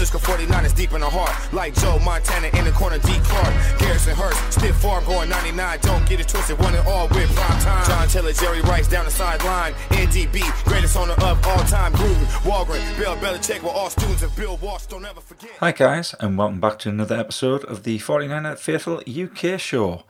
[0.00, 1.52] Francisco 49 is deep in the heart.
[1.52, 3.20] Like Joe Montana in the corner, D.
[3.22, 3.52] Clark.
[3.78, 5.78] Garrison Hearst, stiff farm going 99.
[5.82, 7.86] Don't get it twisted, one and all with prime time.
[7.86, 9.74] John Taylor, Jerry Rice down the sideline.
[9.90, 11.92] NDB, greatest owner of all time.
[11.92, 14.86] Gruden, Holmgren, Bill Belichick were all students of Bill Walsh.
[14.86, 15.50] Don't ever forget.
[15.60, 20.04] Hi, guys, and welcome back to another episode of the 49er Faithful UK show.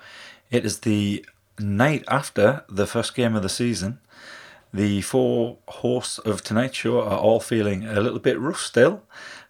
[0.52, 1.27] It is the
[1.59, 3.98] night after the first game of the season.
[4.73, 9.02] The four hosts of tonight's show are all feeling a little bit rough still.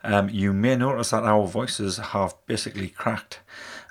[0.02, 3.41] Um, you may notice that our voices have basically cracked,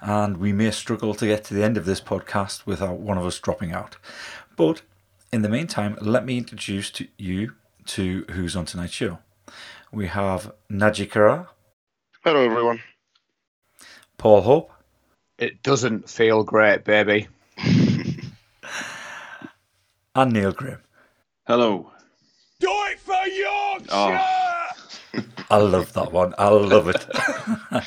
[0.01, 3.25] and we may struggle to get to the end of this podcast without one of
[3.25, 3.97] us dropping out.
[4.55, 4.81] But
[5.31, 7.53] in the meantime, let me introduce to you
[7.87, 9.19] to who's on tonight's show.
[9.91, 11.49] We have Naji Kara,
[12.23, 12.81] Hello, everyone.
[14.17, 14.71] Paul Hope,
[15.37, 17.27] It doesn't feel great, baby.
[20.15, 20.81] and Neil Graham.
[21.49, 21.91] Hello.
[22.59, 23.87] Do it for Yorkshire!
[23.91, 24.67] Oh.
[25.49, 26.35] I love that one.
[26.37, 27.03] I love it.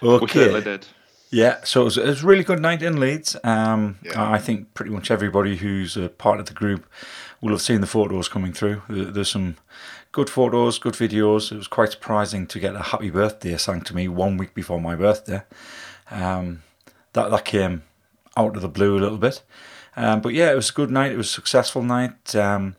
[0.00, 0.62] We certainly okay.
[0.62, 0.86] did.
[1.32, 3.36] Yeah, so it was, it was a really good night in Leeds.
[3.42, 4.30] Um, Yeah.
[4.32, 6.86] I think pretty much everybody who's a part of the group
[7.40, 8.82] will have seen the photos coming through.
[8.88, 9.56] There's some
[10.12, 11.50] good photos, good videos.
[11.50, 14.80] It was quite surprising to get a happy birthday sang to me one week before
[14.80, 15.42] my birthday.
[16.12, 16.62] Um,
[17.12, 17.82] that that came
[18.36, 19.42] out of the blue a little bit.
[19.96, 21.12] Um, but yeah, it was a good night.
[21.12, 22.34] It was a successful night.
[22.34, 22.76] Um,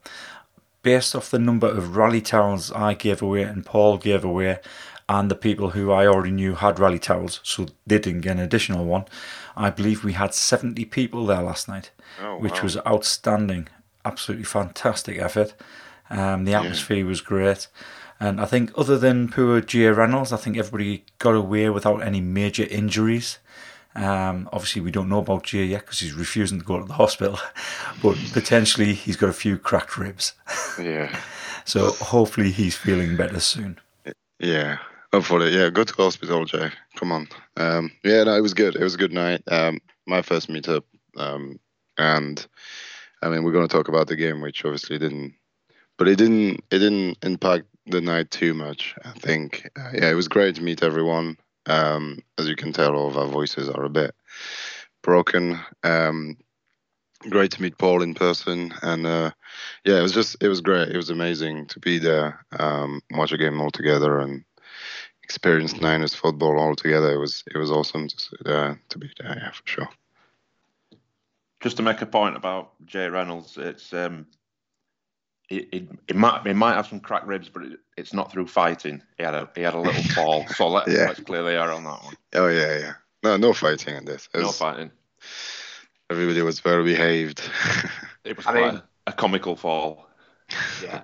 [0.81, 4.59] based off the number of rally towels I gave away and Paul gave away,
[5.07, 8.39] and the people who I already knew had rally towels, so they didn't get an
[8.39, 9.05] additional one.
[9.55, 11.91] I believe we had 70 people there last night,
[12.21, 12.63] Oh, which wow.
[12.63, 13.67] was outstanding.
[14.05, 15.53] Absolutely fantastic effort.
[16.09, 17.67] Um, the atmosphere was great.
[18.19, 22.21] And I think, other than poor Jay Reynolds, I think everybody got away without any
[22.21, 23.39] major injuries.
[23.95, 26.93] Um, obviously, we don't know about Jay yet because he's refusing to go to the
[26.93, 27.37] hospital,
[28.03, 30.33] but potentially he's got a few cracked ribs.
[30.81, 31.15] Yeah,
[31.65, 33.77] So hopefully he's feeling better soon.
[34.39, 34.77] yeah.
[35.13, 35.69] Hopefully, yeah.
[35.69, 36.71] Go to the hospital, Jay.
[36.95, 37.27] Come on.
[37.57, 38.75] Um, yeah, no, it was good.
[38.75, 39.43] It was a good night.
[39.47, 40.81] Um, my first meetup,
[41.17, 41.59] um,
[41.99, 42.43] and
[43.21, 45.35] I mean, we're going to talk about the game, which obviously didn't,
[45.99, 46.63] but it didn't.
[46.71, 48.95] It didn't impact the night too much.
[49.05, 49.69] I think.
[49.77, 51.37] Uh, yeah, it was great to meet everyone.
[51.65, 54.13] Um, as you can tell, all of our voices are a bit
[55.01, 55.59] broken.
[55.83, 56.37] Um,
[57.29, 59.31] great to meet Paul in person, and uh,
[59.85, 60.89] yeah, it was just it was great.
[60.89, 64.43] It was amazing to be there, um, watch a game all together, and
[65.23, 67.13] experience Niners football all together.
[67.13, 69.89] It was it was awesome to uh, to be there, yeah, for sure.
[71.61, 74.27] Just to make a point about Jay Reynolds, it's um,
[75.49, 78.47] it, it, it might it might have some cracked ribs, but it, it's not through
[78.47, 79.01] fighting.
[79.17, 81.05] He had a he had a little fall, so let, Yeah.
[81.07, 82.15] let's clear the air on that one.
[82.35, 82.93] Oh yeah, yeah.
[83.23, 84.27] No, no fighting in this.
[84.33, 84.91] It No fighting.
[86.09, 87.41] everybody was well behaved.
[88.23, 90.07] It was I quite mean- a, a comical fall.
[90.83, 91.01] Yeah.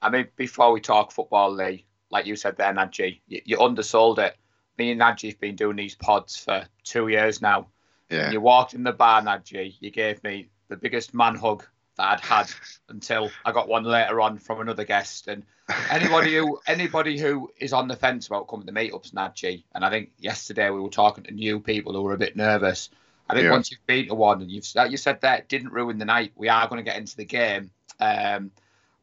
[0.00, 4.18] I mean, before we talk football, Lee, like you said there, Nadji, you, you undersold
[4.18, 4.36] it.
[4.78, 7.68] Me and Nadji have been doing these pods for two years now.
[8.10, 9.74] yeah, You walked in the bar, Nadji.
[9.80, 11.64] You gave me the biggest man hug
[11.96, 12.50] that I'd had
[12.88, 15.28] until I got one later on from another guest.
[15.28, 15.42] And
[15.90, 19.90] anybody who anybody who is on the fence about coming to meetups, Nadji, and I
[19.90, 22.90] think yesterday we were talking to new people who were a bit nervous.
[23.28, 23.52] I think Yeah.
[23.52, 26.32] once you've beaten one and you've like you said that didn't ruin the night.
[26.36, 27.70] We are going to get into the game.
[28.00, 28.50] Um,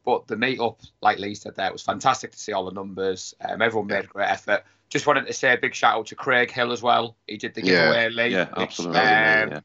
[0.04, 3.34] but the meetup, like Lee said there, it was fantastic to see all the numbers.
[3.40, 4.64] Um, everyone made a great effort.
[4.88, 7.16] Just wanted to say a big shout out to Craig Hill as well.
[7.26, 7.66] He did the Yeah.
[7.92, 8.32] giveaway, Lee.
[8.34, 8.98] Yeah, which, absolutely.
[8.98, 9.04] um,
[9.50, 9.60] yeah.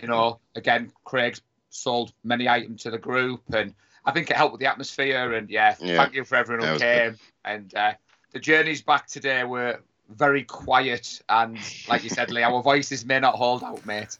[0.00, 4.52] you know, again, Craig's sold many items to the group, and I think it helped
[4.52, 5.32] with the atmosphere.
[5.34, 5.96] And yeah, Yeah.
[5.96, 7.16] thank you for everyone who was came.
[7.44, 7.92] And uh,
[8.32, 9.80] the journeys back today were
[10.10, 14.18] very quiet, and like you said, Lee, our voices may not hold out, mate.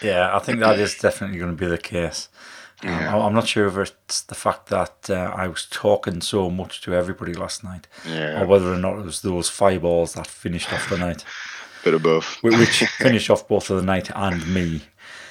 [0.00, 2.28] Yeah, I think that is definitely going to be the case.
[2.84, 3.16] Um, Yeah.
[3.16, 6.80] I- I'm not sure if it's the fact that uh, I was talking so much
[6.82, 10.72] to everybody last night, yeah, or whether or not it was those fireballs that finished
[10.72, 11.24] off the night,
[11.82, 12.40] bit of both.
[12.44, 14.82] which finished off both of the night and me.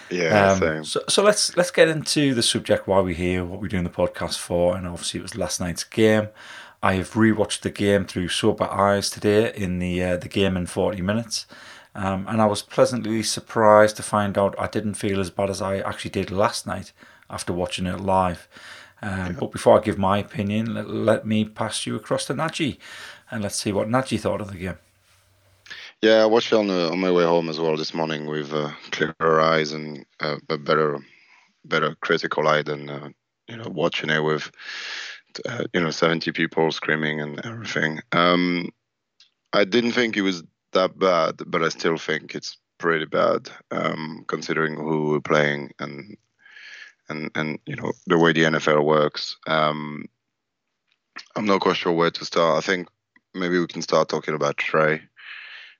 [0.09, 0.83] Yeah, Um, same.
[0.83, 3.89] so, so let's let's get into the subject why we're here, what we're doing the
[3.89, 6.29] podcast for, and obviously it was last night's game.
[6.81, 10.65] I have rewatched the game through sober eyes today in the uh, the game in
[10.67, 11.45] forty minutes,
[11.95, 15.61] um, and I was pleasantly surprised to find out I didn't feel as bad as
[15.61, 16.93] I actually did last night
[17.29, 18.47] after watching it live.
[19.01, 22.77] Um, But before I give my opinion, let, let me pass you across to Naji,
[23.29, 24.77] and let's see what Naji thought of the game.
[26.01, 28.53] Yeah, I watched it on the, on my way home as well this morning with
[28.53, 30.99] uh, clearer eyes and uh, a better
[31.65, 33.09] better critical eye than uh,
[33.47, 34.51] you know watching it with
[35.49, 37.99] uh, you know 70 people screaming and everything.
[38.11, 38.69] Um,
[39.53, 44.23] I didn't think it was that bad, but I still think it's pretty bad um,
[44.27, 46.15] considering who we're playing and
[47.09, 49.35] and and you know the way the NFL works.
[49.47, 50.05] Um,
[51.35, 52.63] I'm not quite sure where to start.
[52.63, 52.87] I think
[53.33, 55.01] maybe we can start talking about Trey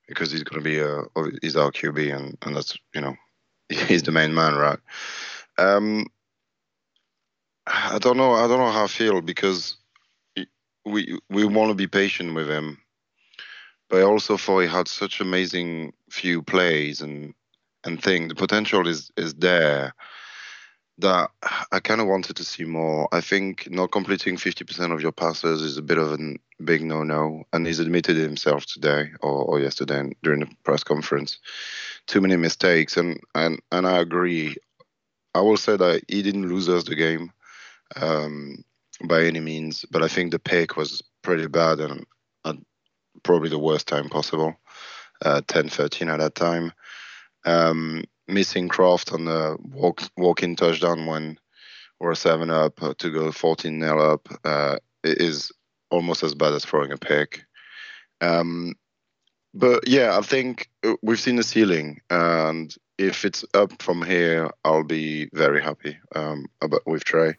[0.08, 1.04] because he's going to be a
[1.42, 3.16] he's our QB and and that's you know
[3.68, 4.78] he's the main man, right?
[5.58, 6.06] Um,
[7.66, 8.32] I don't know.
[8.32, 9.76] I don't know how I feel because
[10.84, 12.78] we we want to be patient with him,
[13.90, 17.34] but I also thought he had such amazing few plays and
[17.84, 18.28] and thing.
[18.28, 19.94] The potential is is there
[20.98, 21.30] that
[21.70, 23.08] I kind of wanted to see more.
[23.12, 27.44] I think not completing 50% of your passes is a bit of a big no-no,
[27.52, 31.38] and he's admitted it himself today or, or yesterday during the press conference.
[32.06, 34.56] Too many mistakes, and and and I agree.
[35.34, 37.32] I will say that he didn't lose us the game
[37.96, 38.64] um,
[39.04, 42.06] by any means, but I think the pick was pretty bad and
[42.44, 42.56] at
[43.22, 44.56] probably the worst time possible.
[45.24, 46.72] Uh, 10-13 at that time.
[47.44, 51.38] Um, missing Kroft on the walk walk-in touchdown when
[51.98, 55.50] we're seven up uh, to go 14 nil up uh, is
[55.90, 57.44] almost as bad as throwing a pick.
[58.20, 58.74] Um,
[59.54, 64.50] but yeah, I think uh, we've seen the ceiling, and if it's up from here,
[64.64, 67.34] I'll be very happy um, about with Trey.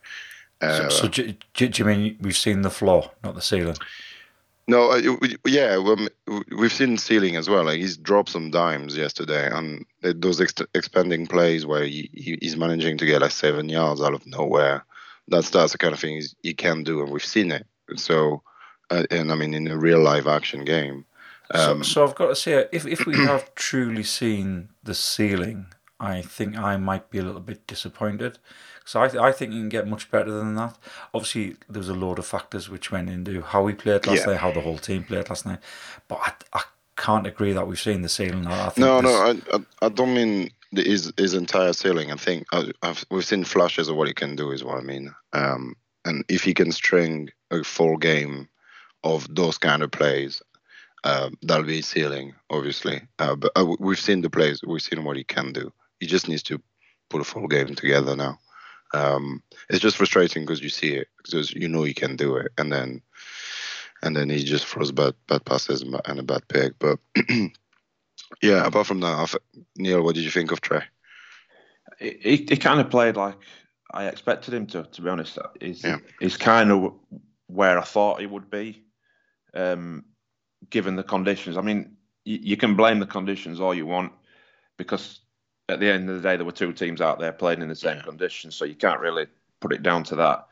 [0.61, 3.77] Uh, so, so do, do, you mean we've seen the floor, not the ceiling?
[4.69, 5.17] No, uh,
[5.47, 5.79] yeah,
[6.55, 7.63] we've seen ceiling as well.
[7.63, 12.95] Like he's dropped some dimes yesterday, and those ex- expanding plays where he, he's managing
[12.99, 14.85] to get like seven yards out of nowhere.
[15.27, 17.65] That's that's the kind of thing he can do, and we've seen it.
[17.95, 18.43] So,
[18.91, 21.03] uh, and I mean, in a real live action game.
[21.49, 25.65] Um, so, so I've got to say, if if we have truly seen the ceiling,
[25.99, 28.37] I think I might be a little bit disappointed
[28.89, 30.75] so I, th- I think you can get much better than that.
[31.13, 34.31] Obviously, there was a load of factors which went into how we played last yeah.
[34.31, 35.59] night, how the whole team played last night.
[36.07, 36.63] But I, I
[36.95, 38.47] can't agree that we've seen the ceiling.
[38.47, 42.11] I, no, no, I, I, I don't mean his his entire ceiling.
[42.11, 42.65] I think I,
[43.11, 44.49] we've seen flashes of what he can do.
[44.49, 45.13] Is what I mean.
[45.33, 48.49] Um, and if he can string a full game
[49.03, 50.41] of those kind of plays,
[51.03, 53.03] uh, that'll be ceiling, obviously.
[53.19, 54.63] Uh, but uh, we've seen the plays.
[54.65, 55.71] We've seen what he can do.
[55.99, 56.59] He just needs to
[57.11, 58.39] put a full game together now.
[58.93, 62.51] Um, it's just frustrating because you see it because you know he can do it,
[62.57, 63.01] and then
[64.01, 66.73] and then he just throws bad bad passes and a bad pick.
[66.79, 66.99] But
[68.41, 69.35] yeah, apart from that,
[69.77, 70.83] Neil, what did you think of Trey?
[71.99, 73.37] He, he kind of played like
[73.91, 74.83] I expected him to.
[74.83, 75.97] To be honest, he's yeah.
[76.19, 76.93] he's kind of
[77.47, 78.83] where I thought he would be,
[79.53, 80.05] um,
[80.69, 81.57] given the conditions.
[81.57, 84.13] I mean, you, you can blame the conditions all you want
[84.77, 85.19] because
[85.69, 87.75] at the end of the day, there were two teams out there playing in the
[87.75, 88.03] same yeah.
[88.03, 89.27] conditions, so you can't really
[89.59, 90.47] put it down to that.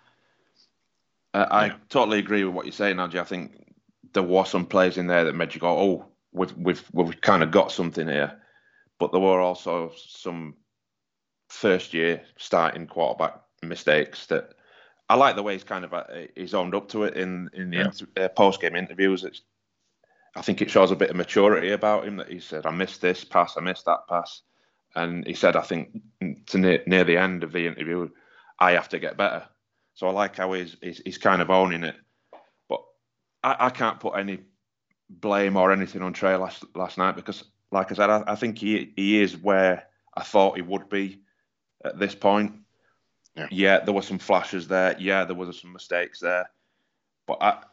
[1.33, 1.75] Uh, I yeah.
[1.89, 3.19] totally agree with what you're saying, Angie.
[3.19, 3.73] I think
[4.13, 7.43] there were some players in there that made you go, "Oh, we've we've we've kind
[7.43, 8.39] of got something here,"
[8.99, 10.55] but there were also some
[11.49, 14.53] first year starting quarterback mistakes that
[15.09, 16.03] I like the way he's kind of uh,
[16.35, 18.25] he's owned up to it in in the yeah.
[18.25, 19.23] uh, post game interviews.
[19.23, 19.41] It's
[20.35, 23.01] I think it shows a bit of maturity about him that he said, "I missed
[23.01, 24.41] this pass, I missed that pass."
[24.97, 26.01] And he said, I think
[26.47, 28.09] to near, near the end of the interview,
[28.59, 29.45] I have to get better.
[29.93, 31.95] So I like how he's, he's, he's kind of owning it.
[32.67, 32.81] But
[33.43, 34.39] I, I, can't put any
[35.07, 38.57] blame or anything on Trey last, last night because, like I said, I, I think
[38.57, 39.85] he, he is where
[40.15, 41.21] I thought he would be
[41.85, 42.53] at this point.
[43.35, 43.47] Yeah.
[43.51, 44.95] yeah, there were some flashes there.
[44.97, 46.49] Yeah, there were some mistakes there.
[47.27, 47.63] But I,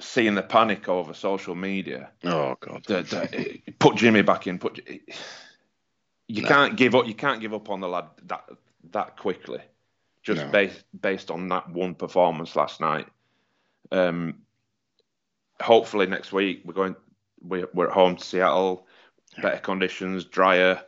[0.00, 2.10] seeing the panic over social media.
[2.22, 2.84] Oh God!
[2.86, 4.60] The, the, put Jimmy back in.
[4.60, 4.88] Put
[6.28, 6.48] you no.
[6.48, 7.06] can't give up.
[7.06, 8.48] You can't give up on the lad that
[8.92, 9.60] that quickly,
[10.22, 10.50] just no.
[10.50, 13.06] based based on that one performance last night.
[13.92, 14.42] Um,
[15.60, 16.96] hopefully next week we're going.
[17.46, 18.86] We're, we're at home to Seattle,
[19.42, 20.80] better conditions, drier.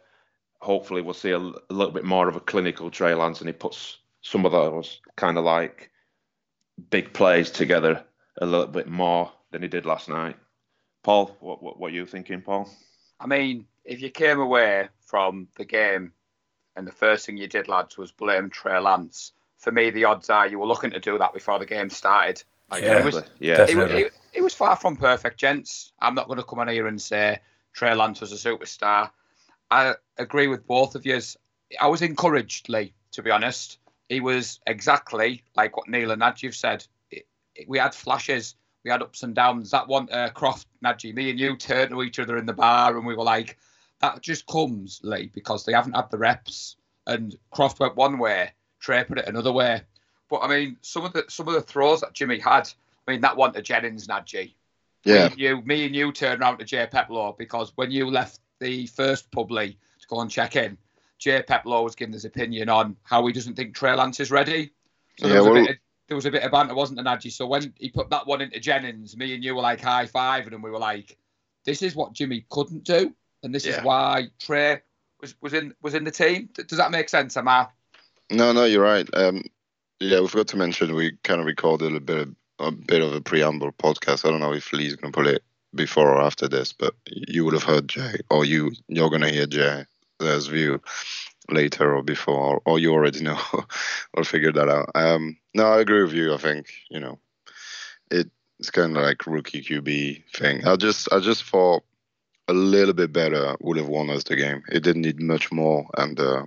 [0.63, 3.53] Hopefully we'll see a, a little bit more of a clinical Trey Lance, and he
[3.53, 5.91] puts some of those kind of like
[6.89, 8.03] big plays together
[8.41, 10.37] a little bit more than he did last night.
[11.03, 12.71] Paul, what what, what are you thinking, Paul?
[13.19, 16.13] I mean, if you came away from the game
[16.75, 20.31] and the first thing you did, lads, was blame Trey Lance, for me, the odds
[20.31, 22.43] are you were looking to do that before the game started.
[22.71, 25.93] Like, yeah, it was, yeah, it, it, it, was far from perfect, gents.
[26.01, 27.39] I'm not going to come on here and say
[27.73, 29.11] Trey Lance was a superstar.
[29.71, 31.21] I agree with both of you.
[31.81, 33.79] I was encouraged, Lee, to be honest.
[34.09, 36.87] He was exactly like what Neil and Nadji said.
[37.67, 39.73] we had flashes we had ups and downs.
[39.73, 42.97] That one, uh, Kroft, Nadji, me and you turned to each other in the bar
[42.97, 43.59] and we were like,
[44.01, 46.77] that just comes, Lee, because they haven't had the reps.
[47.05, 49.83] And Kroft went one way, Trey put it another way.
[50.31, 52.71] But I mean, some of the some of the throws that Jimmy had,
[53.07, 54.55] I mean, that one to Jennings, Nadji.
[55.03, 55.15] Yeah.
[55.15, 58.39] Me and you, me and you turned around to Jay Peplow because when you left
[58.61, 60.79] the first publi to go and check in,
[61.19, 64.71] Jay Peplow was giving his opinion on how he doesn't think Trey Lance is ready.
[65.19, 65.77] So yeah, well, of,
[66.09, 67.33] there was a bit of banter, wasn't there, Nadji?
[67.33, 70.53] So when he put that one into Jennings, me and you were like high fiving,
[70.53, 71.19] and we were like,
[71.65, 73.79] "This is what Jimmy couldn't do, and this Yeah.
[73.79, 74.81] is why Trey
[75.21, 77.73] was was in was in the team." Does that make sense, Amar?
[78.31, 79.09] No, no, you're right.
[79.15, 79.43] Um,
[80.01, 83.13] yeah, we forgot to mention we kind of recorded a bit of a bit of
[83.13, 84.25] a preamble podcast.
[84.27, 85.43] I don't know if Lee's going to put it
[85.75, 89.31] before or after this, but you would have heard Jay, or you you're going to
[89.31, 90.81] hear Jay's view
[91.51, 93.39] later or before, or you already know.
[94.17, 94.91] I'll figure that out.
[94.95, 96.35] Um, no, I agree with you.
[96.35, 97.19] I think you know
[98.11, 100.67] it, it's kind of like rookie QB thing.
[100.67, 101.85] I just I just thought
[102.49, 104.63] a little bit better would have won us the game.
[104.71, 106.19] It didn't need much more, and.
[106.19, 106.47] Uh,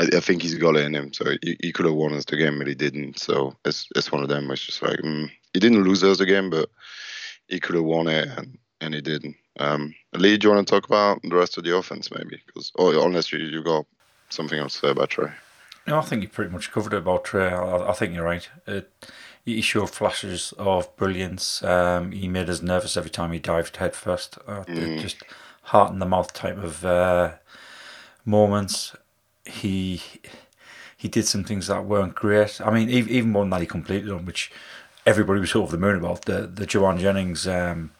[0.00, 1.12] I, I think he's got it in him.
[1.12, 3.18] So he, he could have won us the game, but he didn't.
[3.18, 4.50] So it's it's one of them.
[4.50, 6.70] It's just like mm, he didn't lose us the game, but
[7.48, 9.36] he could have won it, and, and he didn't.
[9.58, 12.40] Um, Lee, do you want to talk about the rest of the offense, maybe?
[12.46, 13.86] Because or unless you you got
[14.32, 15.32] something else to say about Trey.
[15.86, 17.48] No, I think you pretty much covered it about Trey.
[17.48, 18.48] I, I think you're right.
[18.66, 18.90] It,
[19.44, 21.62] he showed flashes of brilliance.
[21.62, 24.36] Um, he made us nervous every time he dived headfirst.
[24.36, 24.48] first.
[24.48, 25.22] Uh, it Just
[25.62, 27.32] heart in the mouth type of uh,
[28.24, 28.94] moments.
[29.44, 30.02] He
[30.96, 32.60] he did some things that weren't great.
[32.60, 34.52] I mean, even, even one that he completed on, which
[35.06, 37.92] everybody was over the moon about, the the Jauan Jennings um,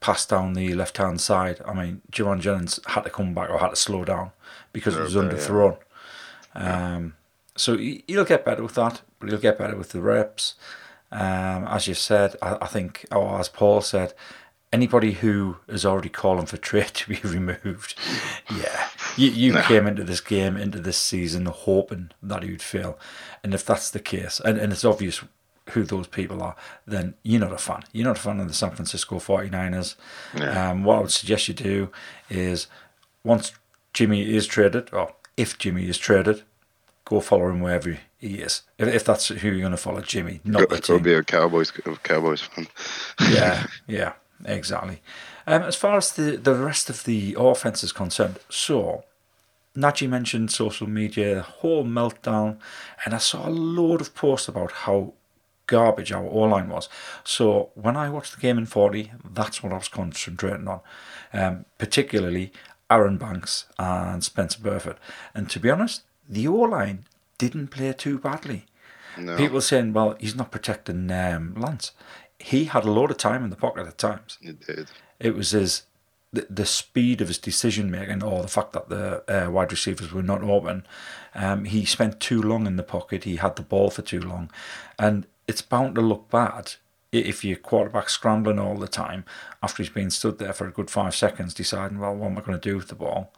[0.00, 1.60] pass down the left hand side.
[1.66, 4.30] I mean, Jauan Jennings had to come back or had to slow down
[4.74, 5.32] because it was Okay, yeah.
[5.32, 5.76] underthrown.
[6.54, 7.14] Um,
[7.56, 10.54] so he, he'll get better with that, but he'll get better with the reps.
[11.10, 14.12] Um, as you said, I, I think, or as Paul said,
[14.72, 17.94] anybody who is already calling for trade to be removed,
[18.54, 22.98] yeah, you, you came into this game, into this season, hoping that he would fail.
[23.44, 25.22] And if that's the case, and, and it's obvious
[25.70, 27.84] who those people are, then you're not a fan.
[27.92, 29.94] You're not a fan of the San Francisco 49ers.
[30.40, 31.90] Um, what I would suggest you do
[32.28, 32.66] is
[33.22, 33.52] once
[33.94, 36.42] Jimmy is traded, or if Jimmy is traded,
[37.04, 38.62] go follow him wherever he is.
[38.78, 41.02] If, if that's who you're going to follow, Jimmy, not Go, the go team.
[41.02, 41.70] be a Cowboys
[42.02, 42.66] Cowboys fan.
[43.30, 44.12] yeah, yeah,
[44.44, 45.00] exactly.
[45.46, 49.04] Um, as far as the, the rest of the offense is concerned, so
[49.76, 52.58] Najee mentioned social media, the whole meltdown,
[53.04, 55.12] and I saw a load of posts about how
[55.66, 56.88] garbage our O line was.
[57.24, 60.80] So when I watched the game in 40, that's what I was concentrating on,
[61.32, 62.52] um, particularly
[62.94, 64.96] Aaron Banks and Spencer Burford.
[65.34, 67.06] And to be honest, the O line
[67.38, 68.66] didn't play too badly.
[69.18, 69.36] No.
[69.36, 71.92] People saying, well, he's not protecting um, Lance.
[72.38, 74.38] He had a lot of time in the pocket at times.
[74.42, 74.90] It did.
[75.18, 75.82] It was his
[76.32, 80.12] the, the speed of his decision making, or the fact that the uh, wide receivers
[80.12, 80.84] were not open.
[81.34, 83.22] Um, he spent too long in the pocket.
[83.22, 84.50] He had the ball for too long,
[84.98, 86.74] and it's bound to look bad
[87.14, 89.24] if your quarterback scrambling all the time
[89.62, 92.40] after he's been stood there for a good five seconds, deciding, well, what am I
[92.40, 93.32] going to do with the ball?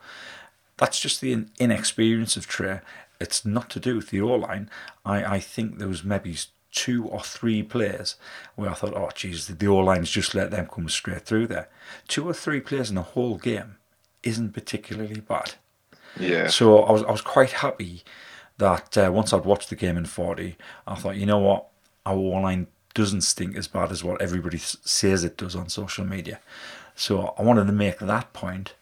[0.77, 2.81] That's just the in- inexperience of Trey.
[3.21, 4.71] It's not to do with the O line.
[5.05, 6.37] I, I think there was maybe
[6.71, 8.17] two or three players
[8.55, 11.47] where I thought, oh, geez, the, the O line's just let them come straight through
[11.47, 11.69] there.
[12.09, 13.77] Two or three players in a whole game
[14.23, 15.55] isn't particularly bad.
[16.19, 16.49] Yeah.
[16.49, 18.03] So I was I was quite happy
[18.59, 20.57] that uh, once I'd watched the game in 40,
[20.87, 21.67] I thought, you know what,
[22.05, 26.05] our O line doesn't stink as bad as what everybody says it does on social
[26.05, 26.41] media.
[26.95, 28.75] So I wanted to make that point.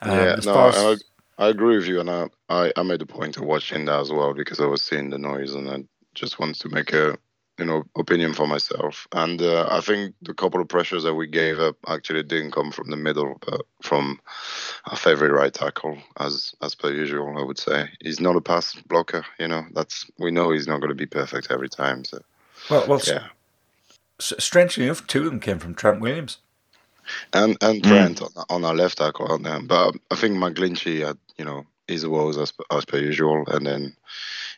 [0.00, 1.02] Um, yeah, no, as-
[1.38, 4.00] I, I agree with you, and I, I, I made a point of watching that
[4.00, 7.18] as well because I was seeing the noise, and I just wanted to make a
[7.58, 9.06] you know opinion for myself.
[9.12, 12.70] And uh, I think the couple of pressures that we gave up actually didn't come
[12.70, 14.20] from the middle, but from
[14.86, 17.36] our favorite right tackle, as as per usual.
[17.36, 19.24] I would say he's not a pass blocker.
[19.40, 22.04] You know, that's we know he's not going to be perfect every time.
[22.04, 22.20] So
[22.70, 23.26] well, well yeah.
[24.20, 26.38] S- strangely enough, two of them came from Trent Williams.
[27.32, 27.90] and and hmm.
[27.90, 29.66] Trent on, on our left tackle on them.
[29.66, 33.64] But um, I think McGlinchey had you know his woes as, as per usual, and
[33.66, 33.96] then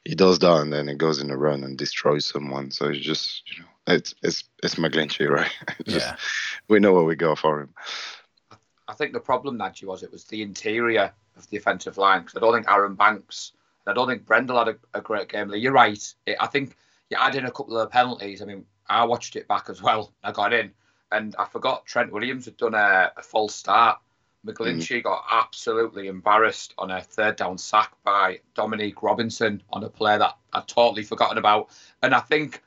[0.04, 2.70] he does that, and then he goes in a run and destroys someone.
[2.70, 5.50] So it's just you know it's it's it's McGlinchey, right?
[5.86, 6.16] Just, Yeah.
[6.68, 7.74] we know where we go for him.
[8.88, 12.36] I think the problem, Nadji, was it was the interior of the offensive line because
[12.36, 13.52] I don't think Aaron Banks,
[13.84, 15.48] and I don't think Brendel had a, a great game.
[15.48, 16.02] Lee, You're right.
[16.26, 16.74] It, I think
[17.10, 18.40] you add in a couple of penalties.
[18.40, 20.12] I mean, I watched it back as well.
[20.22, 20.72] I got in,
[21.12, 23.98] and I forgot Trent Williams had done a, a full start.
[24.46, 30.16] McGlinchey got absolutely embarrassed on a third down sack by Dominique Robinson on a play
[30.16, 31.68] that I'd totally forgotten about.
[32.02, 32.62] And I think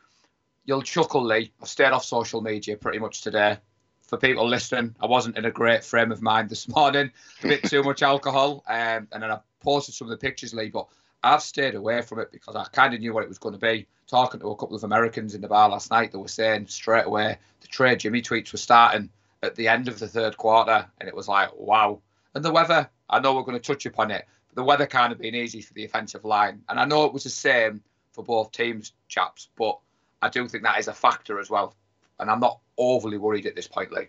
[0.66, 1.52] you'll chuckle, Lee.
[1.62, 3.58] I've stayed off social media pretty much today.
[4.02, 7.12] For people listening, I wasn't in a great frame of mind this morning.
[7.44, 10.70] A bit too much alcohol, um, and then I posted some of the pictures, Lee.
[10.70, 10.88] But
[11.24, 13.60] I've stayed away from it because I kind of knew what it was going to
[13.60, 13.88] be.
[14.08, 17.06] Talking to a couple of Americans in the bar last night, they were saying straight
[17.06, 19.10] away the trade Jimmy tweets were starting
[19.44, 22.00] at the end of the third quarter, and it was like, wow.
[22.36, 25.12] And the weather, I know we're going to touch upon it, but the weather kind
[25.12, 28.24] of been easy for the offensive line, and I know it was the same for
[28.24, 29.50] both teams, chaps.
[29.58, 29.80] But
[30.22, 31.76] I do think that is a factor as well,
[32.20, 34.08] and I'm not overly worried at this point, Lee.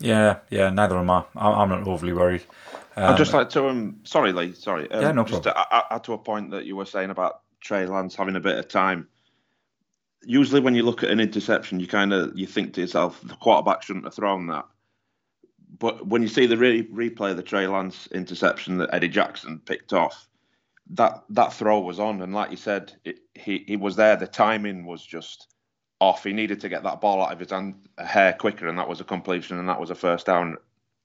[0.00, 1.24] Yeah, yeah, neither am I.
[1.36, 2.42] I'm not overly worried.
[2.96, 4.90] Um, I'd just like to, um, sorry, Lee, sorry.
[4.90, 5.64] Um, yeah, no just problem.
[5.64, 8.58] To add to a point that you were saying about Trey Lance having a bit
[8.58, 9.08] of time.
[10.24, 13.34] Usually, when you look at an interception, you kind of you think to yourself, the
[13.34, 14.66] quarterback shouldn't have thrown that.
[15.78, 19.60] But when you see the re- replay of the Trey Lance interception that Eddie Jackson
[19.64, 20.28] picked off,
[20.90, 24.16] that that throw was on, and like you said, it, he he was there.
[24.16, 25.49] The timing was just
[26.00, 26.24] off.
[26.24, 28.88] He needed to get that ball out of his hand a hair quicker, and that
[28.88, 30.56] was a completion, and that was a first down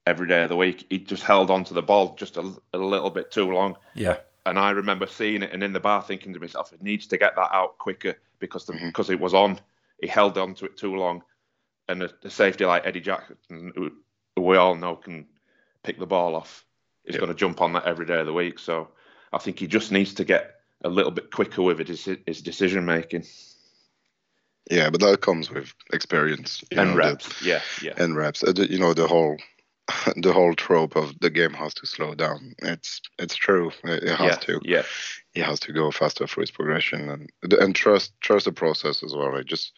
[0.06, 0.86] every day of the week.
[0.88, 3.76] He just held on to the ball just a, a little bit too long.
[3.94, 4.16] Yeah.
[4.46, 7.18] And I remember seeing it and in the bar thinking to myself, it needs to
[7.18, 8.86] get that out quicker because the, mm-hmm.
[8.86, 9.58] because it was on.
[10.00, 11.22] He held on to it too long,
[11.88, 13.90] and the, the safety like Eddie Jackson, who,
[14.36, 15.26] who, we all know can
[15.82, 16.64] pick the ball off,
[17.04, 17.20] is yeah.
[17.20, 18.58] going to jump on that every day of the week.
[18.58, 18.88] So
[19.32, 22.42] I think he just needs to get a little bit quicker with it, his, his
[22.42, 23.24] decision making.
[24.70, 27.40] Yeah, but that comes with experience and know, reps.
[27.40, 28.42] The, yeah, yeah, and reps.
[28.42, 29.36] Uh, you know the whole
[30.16, 32.54] the whole trope of the game has to slow down.
[32.58, 33.70] It's it's true.
[33.84, 34.60] It, it has yeah, to.
[34.64, 34.82] Yeah.
[35.32, 39.14] He has to go faster for his progression and and trust trust the process as
[39.14, 39.32] well.
[39.32, 39.72] Like just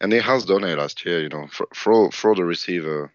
[0.00, 1.20] and he has done it last year.
[1.22, 3.12] You know, throw throw the receiver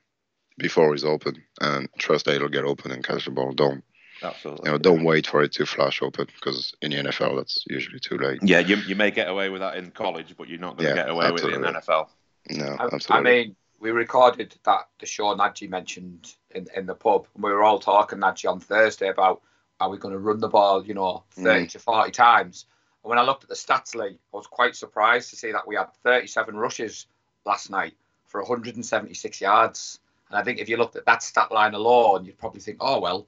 [0.58, 3.52] before he's open and trust that he'll get open and catch the ball.
[3.54, 3.84] Don't
[4.24, 4.66] Absolutely.
[4.66, 8.00] You know, don't wait for it to flash open because in the NFL that's usually
[8.00, 8.40] too late.
[8.42, 10.96] Yeah, you, you may get away with that in college, but you're not going to
[10.96, 11.60] yeah, get away absolutely.
[11.60, 12.08] with it in the NFL.
[12.50, 13.16] No, I, absolutely.
[13.16, 17.52] I mean, we recorded that the show Nadji mentioned in, in the pub, and we
[17.52, 19.42] were all talking Nadji on Thursday about
[19.80, 21.70] are we going to run the ball, you know, 30 mm.
[21.72, 22.66] to 40 times.
[23.04, 25.68] And when I looked at the stats, Lee, I was quite surprised to see that
[25.68, 27.08] we had 37 rushes
[27.46, 27.94] last night
[28.28, 30.00] for 176 yards.
[30.30, 33.02] And I think if you looked at that stat line alone, you'd probably think, oh,
[33.02, 33.28] well,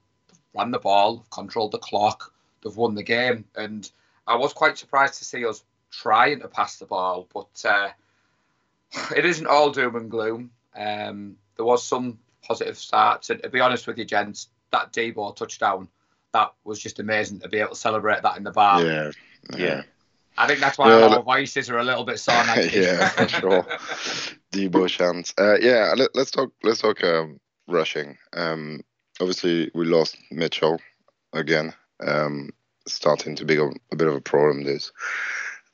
[0.56, 2.32] ran the ball, controlled the clock,
[2.62, 3.44] they've won the game.
[3.54, 3.90] And
[4.26, 7.88] I was quite surprised to see us trying to pass the ball, but uh,
[9.16, 10.50] it isn't all doom and gloom.
[10.74, 15.34] Um, there was some positive starts, and to be honest with you, gents, that Deebo
[15.34, 15.88] touchdown,
[16.32, 18.84] that was just amazing to be able to celebrate that in the bar.
[18.84, 19.10] Yeah,
[19.56, 19.82] yeah.
[20.38, 22.34] I think that's why our voices are a little bit sore.
[22.70, 23.62] yeah, for sure.
[24.52, 25.32] Deebo chance.
[25.38, 26.52] Uh, yeah, let, us talk.
[26.62, 28.18] Let's talk um, rushing.
[28.34, 28.82] Um,
[29.20, 30.80] obviously we lost Mitchell
[31.32, 31.72] again.
[32.06, 32.50] Um,
[32.88, 34.64] starting to be a, bit of a problem.
[34.64, 34.92] This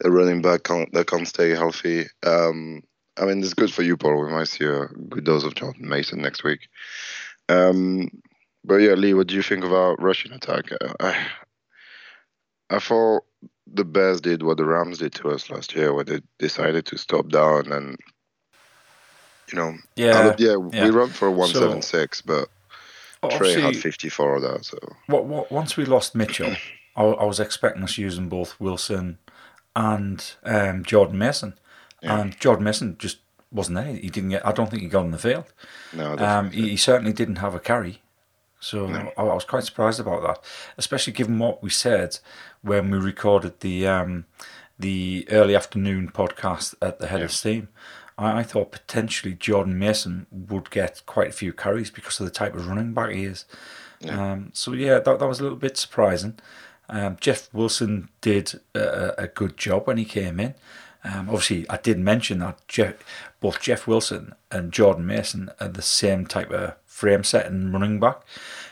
[0.04, 2.06] a running back can't, that can't stay healthy.
[2.24, 2.82] Um,
[3.18, 4.24] I mean, it's good for you, Paul.
[4.24, 6.68] We might see a good dose of Jordan Mason next week.
[7.48, 8.10] Um,
[8.64, 10.70] but yeah, Lee, what do you think of our Russian attack?
[11.00, 11.26] I,
[12.70, 13.24] I thought
[13.66, 16.96] the Bears did what the Rams did to us last year, where they decided to
[16.96, 17.96] stop down and,
[19.52, 20.84] you know, yeah, yeah, yeah.
[20.84, 22.48] we run for one seven six, but
[23.30, 24.64] Trey had 54 of that.
[24.64, 26.54] So what, what, once we lost Mitchell,
[26.96, 29.18] I, I, was expecting us using both Wilson
[29.76, 31.58] and um, Jordan Mason,
[32.02, 32.20] yeah.
[32.20, 33.18] and Jordan Mason just
[33.50, 33.94] wasn't there.
[33.94, 34.46] He didn't get.
[34.46, 35.44] I don't think he got on the field.
[35.92, 38.02] No, um, he, he, certainly didn't have a carry.
[38.60, 39.12] So no.
[39.16, 40.44] I, I, was quite surprised about that,
[40.76, 42.18] especially given what we said
[42.62, 44.26] when we recorded the um,
[44.78, 47.24] the early afternoon podcast at the head yeah.
[47.26, 47.68] of steam.
[48.22, 52.32] I, I thought potentially Jordan Mason would get quite a few carries because of the
[52.32, 53.44] type of running back he is.
[54.00, 54.32] Yeah.
[54.32, 56.38] Um, so yeah, that that was a little bit surprising.
[56.88, 60.54] Um, Jeff Wilson did a, a, good job when he came in.
[61.04, 62.94] Um, obviously, I did mention that Jeff,
[63.40, 67.98] both Jeff Wilson and Jordan Mason are the same type of frame set and running
[67.98, 68.20] back.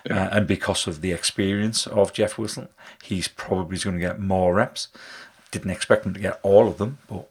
[0.05, 0.25] Yeah.
[0.25, 2.69] Uh, and because of the experience of Jeff Wilson,
[3.03, 4.89] he's probably going to get more reps.
[5.51, 7.29] Didn't expect him to get all of them, but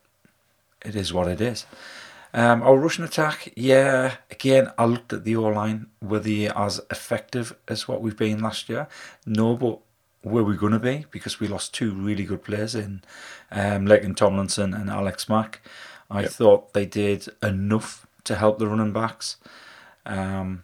[0.84, 1.66] it is what it is.
[2.34, 5.88] Um, our Russian attack, yeah, again, I looked at the O line.
[6.02, 8.88] Were they as effective as what we've been last year?
[9.26, 9.80] No, but
[10.24, 11.06] were we going to be?
[11.12, 13.02] Because we lost two really good players in
[13.52, 15.62] um, Laken Tomlinson and Alex Mack.
[16.12, 16.32] I yep.
[16.32, 19.38] thought they did enough to help the running backs.
[20.06, 20.64] Um,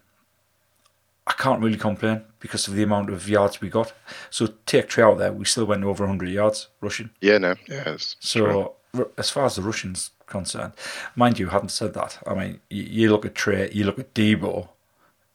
[1.27, 3.93] I can't really complain because of the amount of yards we got.
[4.29, 7.09] So take Trey out there, we still went over 100 yards rushing.
[7.21, 7.95] Yeah, no, yeah.
[7.97, 9.11] So true.
[9.17, 10.73] as far as the Russians concerned.
[11.15, 12.19] Mind you, haven't said that.
[12.25, 14.69] I mean, you, you look at Trey, you look at Deebo,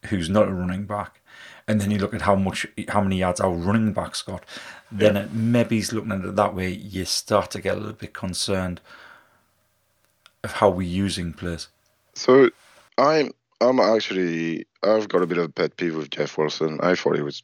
[0.06, 1.20] who's not a running back,
[1.68, 4.44] and then you look at how much, how many yards our running backs got.
[4.90, 5.22] Then yeah.
[5.22, 6.70] it, maybe he's looking at it that way.
[6.70, 8.80] You start to get a little bit concerned
[10.42, 11.68] of how we're using players.
[12.14, 12.50] So
[12.98, 16.80] I'm, I'm actually, I've got a bit of a pet peeve with Jeff Wilson.
[16.82, 17.42] I thought he was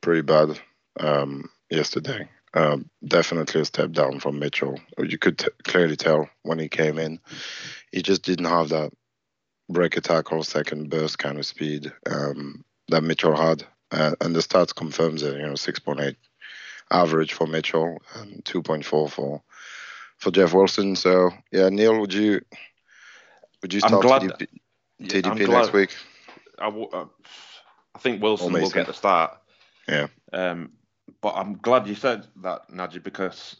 [0.00, 0.58] pretty bad
[1.00, 2.28] um, yesterday.
[2.54, 4.78] Um, definitely a step down from Mitchell.
[4.98, 7.20] You could t- clearly tell when he came in.
[7.92, 8.92] He just didn't have that
[9.68, 13.64] break attack or second burst kind of speed um, that Mitchell had.
[13.90, 16.16] Uh, and the stats confirms it, you know, 6.8
[16.90, 19.42] average for Mitchell and 2.4 for
[20.18, 20.96] for Jeff Wilson.
[20.96, 22.40] So yeah, Neil, would you
[23.62, 24.46] would you start TDP,
[25.02, 25.94] TDP next week?
[26.58, 27.04] I, uh,
[27.98, 29.38] think Wilson will get the start.
[29.88, 30.08] Yeah.
[30.32, 30.72] Um,
[31.20, 33.56] but I'm glad you said that, Najee, because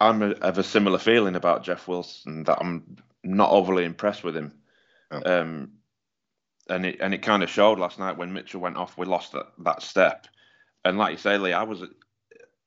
[0.00, 4.36] I'm a, of a similar feeling about Jeff Wilson that I'm not overly impressed with
[4.36, 4.54] him.
[5.10, 5.40] Oh.
[5.40, 5.72] Um,
[6.68, 8.96] and it and it kind of showed last night when Mitchell went off.
[8.96, 10.28] We lost that, that step,
[10.84, 11.82] and like you say, Lee, I was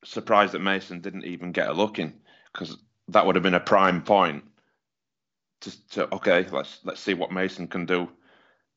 [0.04, 2.12] surprised that Mason didn't even get a look in
[2.52, 2.76] because
[3.08, 4.44] that would have been a prime point
[5.62, 8.08] to, to okay, let's let's see what Mason can do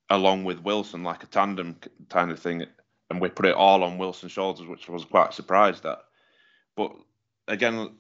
[0.10, 1.78] along with Wilson, like a tandem
[2.10, 2.66] kind of thing,
[3.10, 6.00] and we put it all on Wilson's shoulders, which I was quite surprised at.
[6.76, 6.94] But
[7.48, 7.92] again,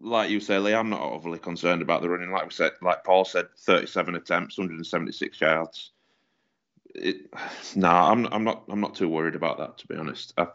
[0.00, 2.30] like you say, Lee, I'm not overly concerned about the running.
[2.30, 5.90] Like we said, like Paul said, 37 attempts, 176 yards.
[6.94, 7.32] It,
[7.76, 10.34] nah, I'm I'm not I'm not too worried about that to be honest.
[10.36, 10.48] I'm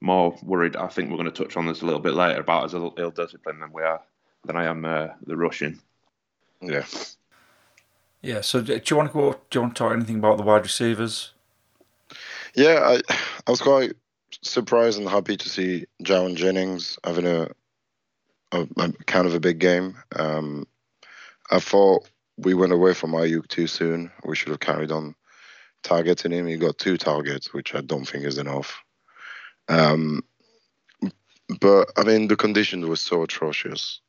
[0.00, 0.76] more worried.
[0.76, 2.90] I think we're going to touch on this a little bit later about as a
[2.96, 4.00] ill disciplined than we are
[4.44, 5.80] than I am uh, the rushing.
[6.60, 6.84] Yeah.
[8.22, 8.40] Yeah.
[8.40, 9.32] So do you want to go?
[9.50, 11.33] Do you want to talk anything about the wide receivers?
[12.54, 13.00] Yeah, I
[13.46, 13.92] I was quite
[14.42, 17.48] surprised and happy to see Jauan Jennings having a,
[18.52, 19.96] a, a, kind of a big game.
[20.16, 20.66] Um,
[21.50, 24.10] I thought we went away from Aiyuk too soon.
[24.24, 25.14] We should have carried on
[25.82, 26.46] targeting him.
[26.46, 28.82] He got two targets, which I don't think is enough.
[29.68, 30.22] Um,
[31.60, 34.00] but I mean, the conditions were so atrocious.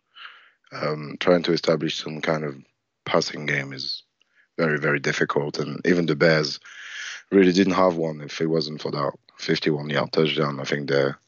[0.72, 2.58] Um, trying to establish some kind of
[3.06, 4.04] passing game is
[4.58, 5.60] very, very difficult.
[5.60, 6.60] And even the Bears
[7.32, 10.60] really didn't have one if it wasn't for that 51 yard touchdown.
[10.60, 11.20] I think their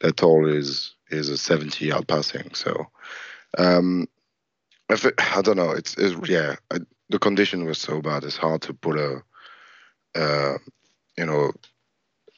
[0.00, 2.52] their total is is a 70 yard passing.
[2.54, 2.86] So
[3.56, 4.08] um,
[4.88, 8.24] if it, I don't know, it's, it's yeah, I, the condition was so bad.
[8.24, 9.22] It's hard to put a
[10.14, 10.58] uh,
[11.16, 11.52] you know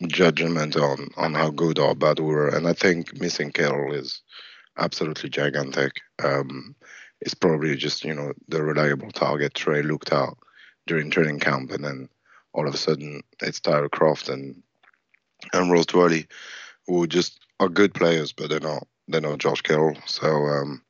[0.06, 2.48] judgment on on how good or bad we were.
[2.48, 4.22] And I think missing Kittle is
[4.78, 5.92] absolutely gigantic.
[6.22, 6.74] Um,
[7.20, 10.38] it's probably just you know the reliable target Trey looked out
[10.86, 12.08] during training camp, and then
[12.52, 14.62] all of a sudden it's Tyler Kroft and
[15.52, 15.86] and Rose
[16.86, 19.96] who just are good players, but they're not they're not Josh Kittle.
[20.06, 20.82] So um,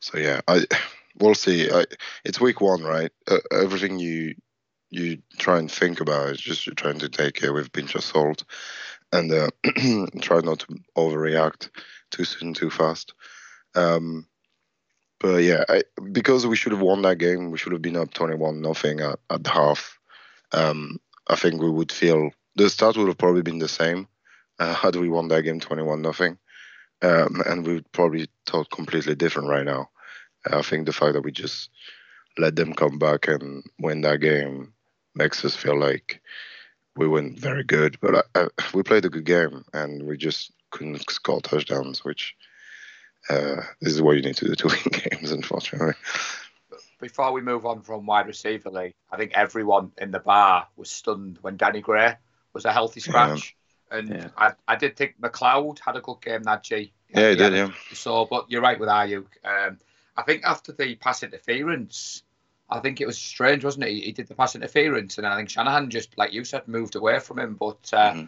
[0.00, 0.66] so yeah, I
[1.18, 1.70] we'll see.
[1.70, 1.84] I,
[2.24, 3.10] it's week one, right?
[3.28, 4.34] Uh, everything you
[4.90, 8.02] you try and think about is just trying to take it with a pinch of
[8.02, 8.44] salt,
[9.12, 9.48] and uh,
[10.20, 11.70] try not to overreact
[12.10, 13.14] too soon, too fast.
[13.74, 14.26] Um,
[15.20, 18.12] but yeah, I, because we should have won that game, we should have been up
[18.12, 19.99] 21 nothing at, at half.
[20.52, 24.08] Um, I think we would feel the start would have probably been the same
[24.58, 26.38] uh, had we won that game 21 nothing,
[27.02, 29.88] um, and we would probably thought completely different right now.
[30.50, 31.70] I think the fact that we just
[32.38, 34.72] let them come back and win that game
[35.14, 36.20] makes us feel like
[36.96, 37.98] we weren't very good.
[38.00, 42.34] But I, I, we played a good game, and we just couldn't score touchdowns, which
[43.28, 45.94] uh, this is what you need to do to win games, unfortunately.
[47.00, 50.90] Before we move on from wide receiver league, I think everyone in the bar was
[50.90, 52.16] stunned when Danny Gray
[52.52, 53.56] was a healthy scratch.
[53.90, 53.98] Yeah.
[53.98, 54.28] And yeah.
[54.36, 56.92] I, I did think McCloud had a good game that G.
[57.08, 57.70] Yeah, he did, yeah.
[57.92, 59.26] So, but you're right with Aiyuk.
[59.44, 59.78] Um,
[60.16, 62.22] I think after the pass interference,
[62.68, 63.90] I think it was strange, wasn't it?
[63.90, 66.94] He, he, did the pass interference, and I think Shanahan just, like you said, moved
[66.94, 67.56] away from him.
[67.58, 68.24] But uh, mm-hmm.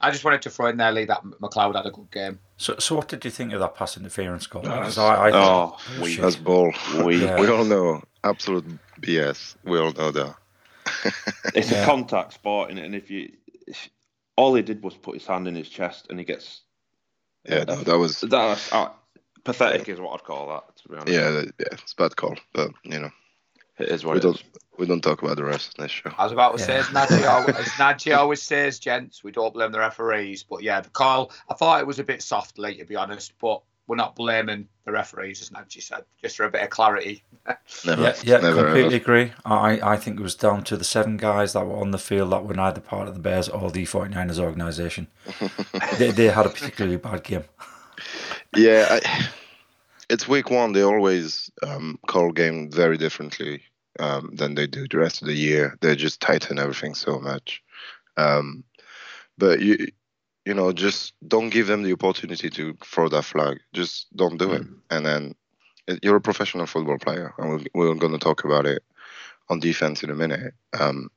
[0.00, 2.38] I just wanted to throw in there, Lee, that McCloud had a good game.
[2.56, 4.62] So, so what did you think of that pass interference call?
[4.62, 6.72] That's, I, I oh, we, that's bull.
[7.04, 7.38] We, yeah.
[7.40, 8.64] we all know absolute
[9.00, 9.56] BS.
[9.64, 10.34] We all know that.
[11.54, 11.82] it's yeah.
[11.82, 13.32] a contact sport, and if you,
[13.66, 13.88] if,
[14.36, 16.62] all he did was put his hand in his chest, and he gets.
[17.48, 18.90] Yeah, no, that was that was uh,
[19.44, 20.76] pathetic, is what I'd call that.
[20.76, 21.12] To be honest.
[21.12, 23.10] Yeah, yeah, it's bad call, but you know,
[23.78, 24.44] it is what we it don't, is.
[24.78, 26.12] We don't talk about the rest in this show.
[26.16, 26.66] I was about to yeah.
[26.66, 30.44] say, as Najee, always, as Najee always says, gents, we don't blame the referees.
[30.44, 33.32] But yeah, the call, I thought it was a bit soft, late to be honest.
[33.40, 37.22] But we're not blaming the referees, as Nancy said, just for a bit of clarity.
[37.84, 38.96] never, yeah, yeah never completely ever.
[38.96, 39.32] agree.
[39.44, 42.32] I, I think it was down to the seven guys that were on the field
[42.32, 45.08] that were neither part of the Bears or the 49ers organisation.
[45.98, 47.44] they, they had a particularly bad game.
[48.56, 49.28] Yeah, I,
[50.08, 50.72] it's week one.
[50.72, 53.62] They always um, call game very differently
[53.98, 55.76] um, than they do the rest of the year.
[55.80, 57.62] They just tighten everything so much.
[58.16, 58.64] Um,
[59.38, 59.88] but you,
[60.44, 63.60] you know, just don't give them the opportunity to throw that flag.
[63.72, 64.62] Just don't do it.
[64.62, 64.78] Mm.
[64.90, 65.34] And then
[66.02, 68.82] you're a professional football player, and we're, we're going to talk about it
[69.48, 70.54] on defense in a minute.
[70.78, 71.10] Um,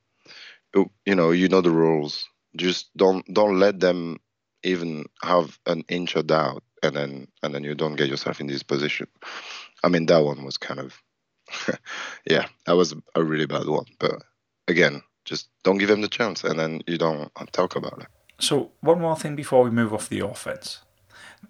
[0.74, 2.28] you know, you know the rules.
[2.56, 4.18] Just don't don't let them
[4.62, 8.46] even have an inch of doubt, and then and then you don't get yourself in
[8.46, 9.06] this position.
[9.82, 11.02] I mean, that one was kind of
[12.26, 13.86] yeah, that was a really bad one.
[13.98, 14.22] But
[14.68, 18.08] again, just don't give them the chance, and then you don't talk about it.
[18.38, 20.80] So one more thing before we move off the offense.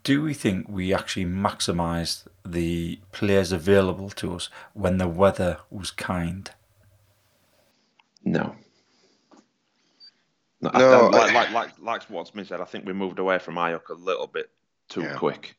[0.03, 5.91] do we think we actually maximised the players available to us when the weather was
[5.91, 6.51] kind?
[8.25, 8.55] No.
[10.61, 13.39] No, No, like, I- like, like, like what Smith said, I think we moved away
[13.39, 14.51] from Aiyuk a little bit
[14.89, 15.15] too Yeah.
[15.17, 15.57] quick.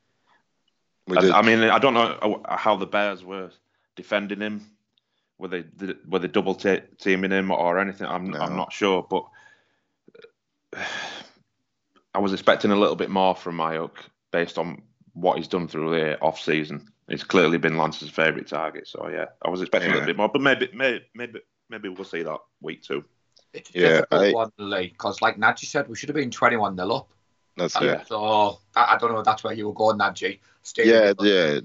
[1.08, 1.32] We I, did.
[1.32, 3.52] I mean, I don't know how the Bears were
[3.96, 4.70] defending him.
[5.40, 5.64] Were they
[6.08, 8.08] were they double ta teaming him or anything?
[8.08, 8.40] I'm No.
[8.40, 9.24] I'm not sure, but
[12.18, 13.92] I was expecting a little bit more from Aiyuk
[14.32, 14.82] based on
[15.14, 16.92] what he's done through the off season.
[17.08, 20.28] He's clearly been Lance's favourite target, so yeah, I was expecting a little bit more,
[20.28, 23.06] but maybe maybe maybe maybe we'll see that week two.
[23.54, 26.76] It's Yeah, difficult I- one, Lee, because like Nadji said, we should have been 21
[26.76, 27.08] nil up.
[27.56, 28.08] That's And it.
[28.08, 30.40] So I, I don't know if that's where you were going, Nadji.
[30.76, 31.60] Yeah, yeah.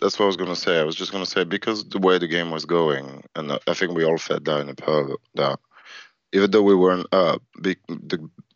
[0.00, 0.78] That's what I was gonna say.
[0.78, 3.92] I was just gonna say because the way the game was going, and I think
[3.92, 5.58] we all fed down the pub that
[6.36, 7.76] even though we weren't the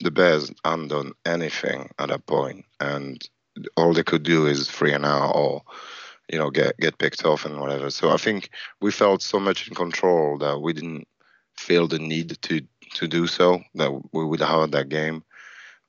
[0.00, 3.26] the Bears hadn't done anything at that point, and
[3.74, 5.62] all they could do is free an hour or
[6.30, 7.88] you know get get picked off and whatever.
[7.88, 8.50] So I think
[8.82, 11.08] we felt so much in control that we didn't
[11.56, 12.60] feel the need to
[12.96, 15.24] to do so that we would have that game,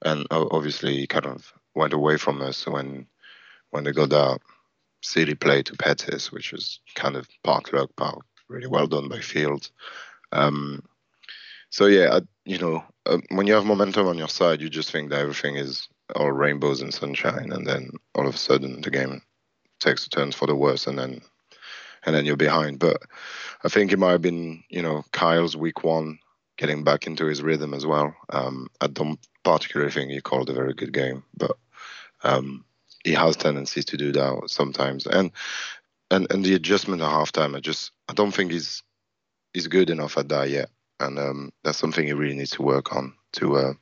[0.05, 3.05] and obviously kind of went away from us when
[3.71, 4.39] when they got that
[5.01, 9.19] city play to Pettis, which was kind of part luck, part really well done by
[9.19, 9.69] Field.
[10.31, 10.83] Um,
[11.71, 14.91] so yeah, I, you know, uh, when you have momentum on your side, you just
[14.91, 18.91] think that everything is all rainbows and sunshine, and then all of a sudden the
[18.91, 19.21] game
[19.79, 21.21] takes a turn for the worse, and then
[22.05, 22.77] and then you're behind.
[22.79, 23.01] But
[23.63, 26.19] I think it might have been, you know, Kyle's week one
[26.57, 28.13] getting back into his rhythm as well.
[28.29, 31.57] Um, I don't particularly think he called a very good game, but
[32.23, 32.65] um,
[33.03, 35.07] he has tendencies to do that sometimes.
[35.07, 35.31] And
[36.11, 38.83] and and the adjustment at halftime, I just I don't think he's
[39.53, 40.69] he's good enough at that yet.
[41.01, 43.73] And um, that's something he really needs to work on to uh,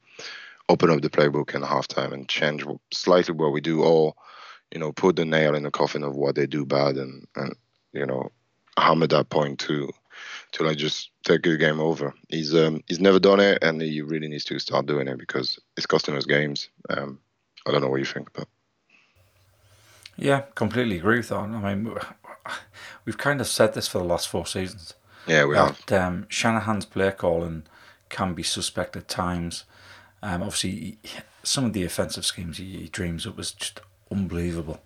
[0.69, 4.13] open up the playbook in halftime and change slightly what we do, or
[4.71, 7.55] you know, put the nail in the coffin of what they do bad, and and
[7.93, 8.31] you know,
[8.77, 9.89] hammer that point to
[10.51, 12.13] to like just take the game over.
[12.29, 15.59] He's um he's never done it, and he really needs to start doing it because
[15.77, 16.69] it's costing us games.
[16.89, 17.19] Um,
[17.67, 18.47] I don't know what you think, but
[20.19, 21.37] Yeah, completely agree with that.
[21.37, 21.95] I mean,
[23.05, 24.93] we've kind of said this for the last four seasons.
[25.29, 25.73] Yeah, we have.
[25.87, 27.63] that um, Shanahan's play calling
[28.09, 29.65] can be suspect at times.
[30.23, 30.99] Um, obviously, he-
[31.43, 33.79] some of the offensive schemes he, he dreams up was just
[34.11, 34.81] unbelievable.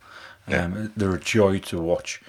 [0.47, 2.21] Um, They're a joy to watch,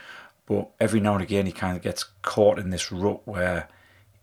[0.46, 3.68] but every now and again he kind of gets caught in this rut where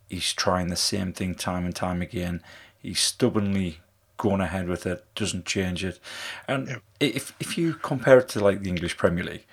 [0.10, 2.42] he's trying the same thing time and time again.
[2.82, 3.80] He's stubbornly
[4.18, 6.00] going ahead with it, doesn't change it.
[6.48, 9.46] And if if you compare it to like the English Premier League,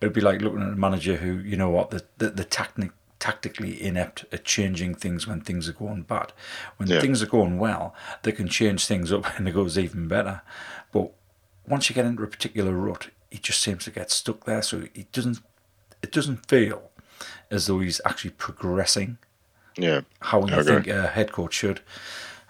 [0.00, 2.90] it'd be like looking at a manager who, you know what, the the, the tactic,
[3.64, 6.32] inept at changing things when things are going bad.
[6.76, 7.00] When Yeah.
[7.00, 10.42] things are going well, they can change things up and it goes even better.
[10.92, 11.10] But
[11.66, 14.62] once you get into a particular rut, he just seems to get stuck there.
[14.62, 15.38] So it doesn't.
[16.02, 16.90] It doesn't feel
[17.50, 19.18] as though he's actually progressing
[19.76, 20.62] Yeah, how you agree.
[20.64, 21.80] think a head coach should.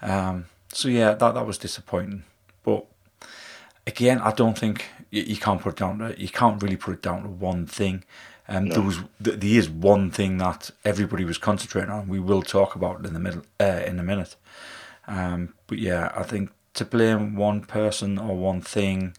[0.02, 2.24] Um, so yeah, that that was disappointing.
[2.64, 2.86] But
[3.86, 6.94] again, I don't think you, you can't put it down to you can't really put
[6.94, 8.04] it down to one thing.
[8.48, 12.08] Um, There was th- there is one thing that everybody was concentrating on.
[12.08, 14.36] We will talk about it in the middle uh, in a minute.
[15.08, 19.16] Um, but yeah, I think to blame one person or one thing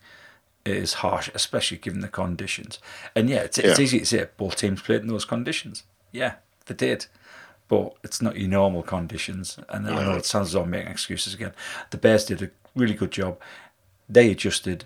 [0.66, 2.80] is harsh, especially given the conditions.
[3.16, 5.84] And yeah, it's, it's easy to say both teams played in those conditions.
[6.12, 6.36] Yeah,
[6.66, 7.08] they did.
[7.70, 9.60] But it's not your normal conditions.
[9.70, 11.54] And I know it sounds as though I'm making excuses again.
[11.90, 13.40] The Bears did a really good job.
[14.08, 14.86] They adjusted.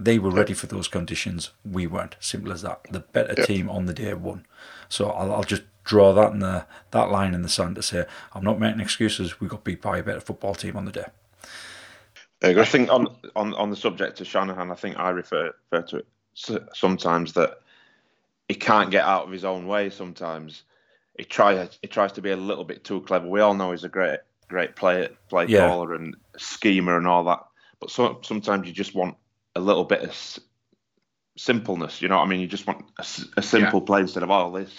[0.00, 1.50] They were ready for those conditions.
[1.64, 2.16] We weren't.
[2.20, 2.80] Simple as that.
[2.90, 3.46] The better Yeah.
[3.46, 4.46] team on the day won.
[4.88, 8.06] So I'll, I'll just draw that in the that line in the sand to say
[8.34, 9.40] I'm not making excuses.
[9.40, 11.06] We got beat by a better football team on the day.
[12.42, 15.96] I think on on on the subject of Shanahan, I think I refer, refer to
[15.98, 16.06] it
[16.74, 17.60] sometimes that
[18.48, 19.90] he can't get out of his own way.
[19.90, 20.62] Sometimes
[21.18, 23.28] he tries he tries to be a little bit too clever.
[23.28, 25.58] We all know he's a great great player, play Yeah.
[25.58, 27.40] caller and schemer and all that.
[27.80, 29.16] But so, sometimes you just want
[29.54, 30.40] a little bit of s-
[31.36, 32.00] simpleness.
[32.02, 32.40] You know what I mean?
[32.40, 32.84] You just want
[33.36, 34.72] a simple play instead of all this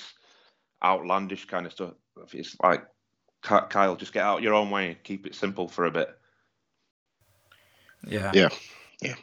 [0.84, 1.93] outlandish kind of stuff.
[2.34, 2.84] It's like
[3.41, 6.10] Kyle, just get out your own way, and keep it simple for a bit.
[8.05, 8.31] Yeah.
[8.34, 8.49] Yeah.
[9.01, 9.15] Yeah.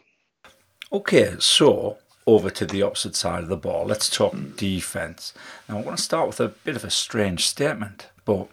[0.93, 3.87] Okay, so over to the opposite side of the ball.
[3.87, 5.33] Let's talk defense.
[5.69, 8.49] Now, I want to start with a bit of a strange statement, but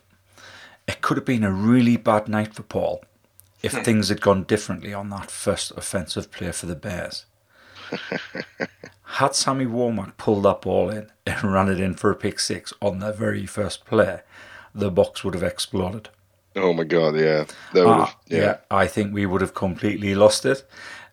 [0.87, 3.03] it could have been a really bad night for Paul
[3.65, 7.25] if things had gone differently on that first offensive play for the Bears.
[9.19, 12.73] Had Sammy Womack pulled that ball in and ran it in for a pick six
[12.81, 14.21] on the very first play,
[14.73, 16.09] the box would have exploded.
[16.55, 17.45] Oh my god, yeah.
[17.73, 18.57] That would Ah, have, yeah.
[18.71, 20.63] I think we would have completely lost it.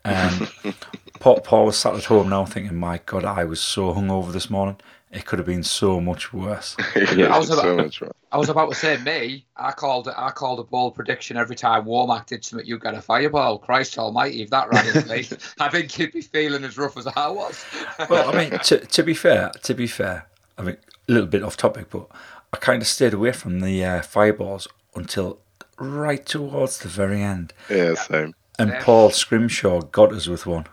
[0.04, 0.50] And
[1.20, 4.50] Paul, Paul was sat at home now thinking, my God, I was so hungover this
[4.50, 4.76] morning.
[5.12, 6.74] It could have been so much worse.
[7.14, 8.12] yeah, I was so about- much wrong.
[8.32, 9.44] I was about to say me.
[9.58, 10.14] I called it.
[10.16, 12.66] I called a bold prediction every time Womack did something.
[12.66, 13.58] You get a fireball.
[13.58, 14.40] Christ Almighty!
[14.40, 15.28] If that ran into me,
[15.60, 17.62] I think you'd be feeling as rough as I was.
[18.08, 21.42] well, I mean, to, to be fair, to be fair, I mean, a little bit
[21.42, 22.06] off topic, but
[22.54, 25.38] I kind of stayed away from the uh, fireballs until
[25.78, 27.52] right towards the very end.
[27.68, 28.34] Yeah, same.
[28.58, 28.82] And Yeah.
[28.82, 30.64] Paul Scrimshaw got us with one.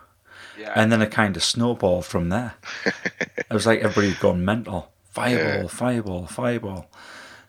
[0.60, 0.72] Yeah.
[0.76, 2.54] And then it kind of snowballed from there.
[2.84, 4.90] it was like everybody had gone mental.
[5.10, 5.66] Fireball, Yeah.
[5.68, 6.90] fireball, fireball.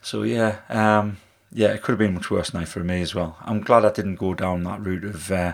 [0.01, 1.17] So yeah, um,
[1.51, 3.37] yeah, it could have been much worse now for me as well.
[3.41, 5.53] I'm glad I didn't go down that route of uh,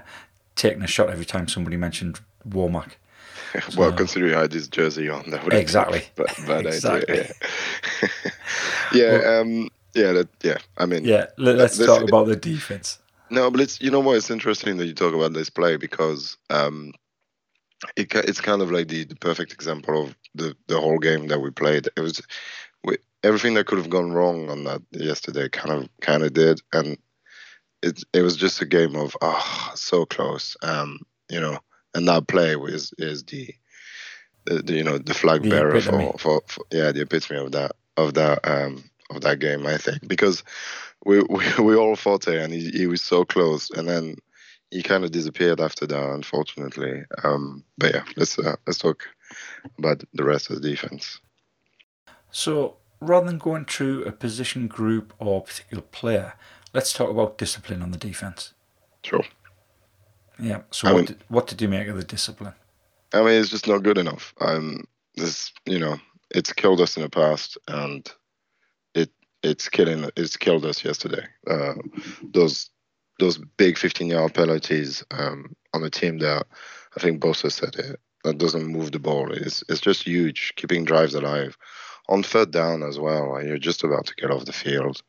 [0.55, 2.91] taking a shot every time somebody mentioned Womack.
[3.77, 6.03] well, considering I had this jersey on, that would Exactly.
[6.15, 7.19] Bad, bad Exactly.
[7.21, 7.33] idea.
[8.93, 10.57] Yeah, yeah, um, yeah, that, yeah.
[10.77, 12.99] I mean, Yeah, let, us talk about the defense.
[13.29, 14.15] No, but it's you know what?
[14.15, 16.93] It's interesting that you talk about this play because um,
[17.95, 21.39] it it's kind of like the, the perfect example of the the whole game that
[21.39, 21.87] we played.
[21.95, 22.21] It was
[22.83, 26.61] we, everything that could have gone wrong on that yesterday kind of kind of did,
[26.73, 26.97] and
[27.81, 30.57] it it was just a game of ah so close.
[30.61, 31.59] Um, you know,
[31.93, 33.53] and that play was is the,
[34.45, 37.51] the, the you know the flag The bearer for, for, for yeah the epitome of
[37.51, 39.67] that of that um of that game.
[39.67, 40.43] I think because
[41.05, 44.15] we we, we all fought it, and he, he was so close, and then
[44.71, 47.03] he kind of disappeared after that, unfortunately.
[47.23, 49.07] Um, but yeah, let's uh, let's talk
[49.77, 51.19] about the rest of the defense.
[52.31, 56.33] So rather than going through a position group or a particular player,
[56.73, 58.53] let's talk about discipline on the defense.
[59.03, 59.23] Sure.
[60.39, 60.61] Yeah.
[60.71, 62.53] So I what mean- did, what did you make of the discipline?
[63.13, 64.33] I mean, it's just not good enough.
[64.41, 64.83] Um,
[65.15, 65.97] this, you know,
[66.29, 68.05] it's killed us in the past, and
[68.93, 69.09] it
[69.43, 71.25] it's killing it's killed us yesterday.
[71.49, 71.75] Uh,
[72.21, 72.69] those
[73.19, 76.45] those big 15 yard penalties um, on a team that
[76.95, 80.85] I think Bosa said it that doesn't move the ball is it's just huge, keeping
[80.85, 81.57] drives alive.
[82.09, 85.01] On third down as well, and you're just about to get off the field,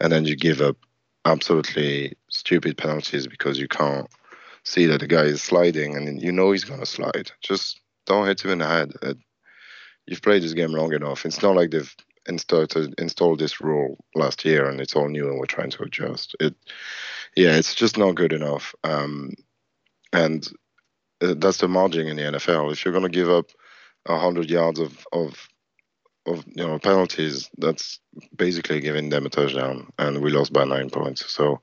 [0.00, 0.76] and then you give up
[1.24, 4.08] absolutely stupid penalties because you can't
[4.64, 7.32] see that the guy is sliding and you know he's going to slide.
[7.40, 8.92] Just don't hit him in the head.
[9.02, 9.18] It,
[10.06, 11.26] you've played this game long enough.
[11.26, 11.96] It's not like they've
[12.30, 16.34] installed installed this rule last year and it's all new and we're trying to adjust.
[16.40, 16.54] It,
[17.36, 18.74] yeah, it's just not good enough.
[18.84, 19.34] Um,
[20.12, 20.48] and
[21.20, 22.72] uh, that's the margin in the NFL.
[22.72, 23.50] If you're going to give up
[24.08, 25.48] hundred yards of of
[26.26, 28.00] of you know penalties, that's
[28.34, 31.30] basically giving them a touchdown, and we lost by nine points.
[31.30, 31.60] So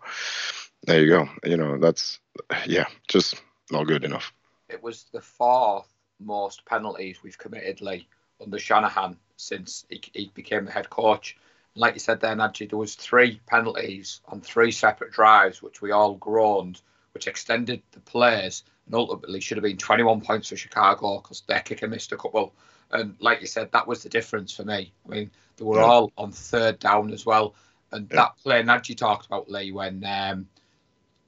[0.83, 1.29] there you go.
[1.43, 2.19] You know that's
[2.65, 4.31] yeah, just not good enough.
[4.69, 5.87] it was the fourth
[6.19, 8.07] most penalties we've committed, Lee,
[8.41, 11.37] under Shanahan since he, he became the head coach.
[11.75, 15.91] Like you said there, Nadji, there was three penalties on three separate drives, which we
[15.91, 16.81] all groaned,
[17.13, 21.59] which extended the plays and ultimately should have been 21 points for Chicago because their
[21.59, 22.53] kicker missed a couple.
[22.91, 24.93] And like you said, that was the difference for me.
[25.05, 25.85] I mean, they were Yeah.
[25.85, 27.53] all on third down as well.
[27.91, 28.17] And Yeah.
[28.17, 30.47] that play Nadji talked about, Lee, when um,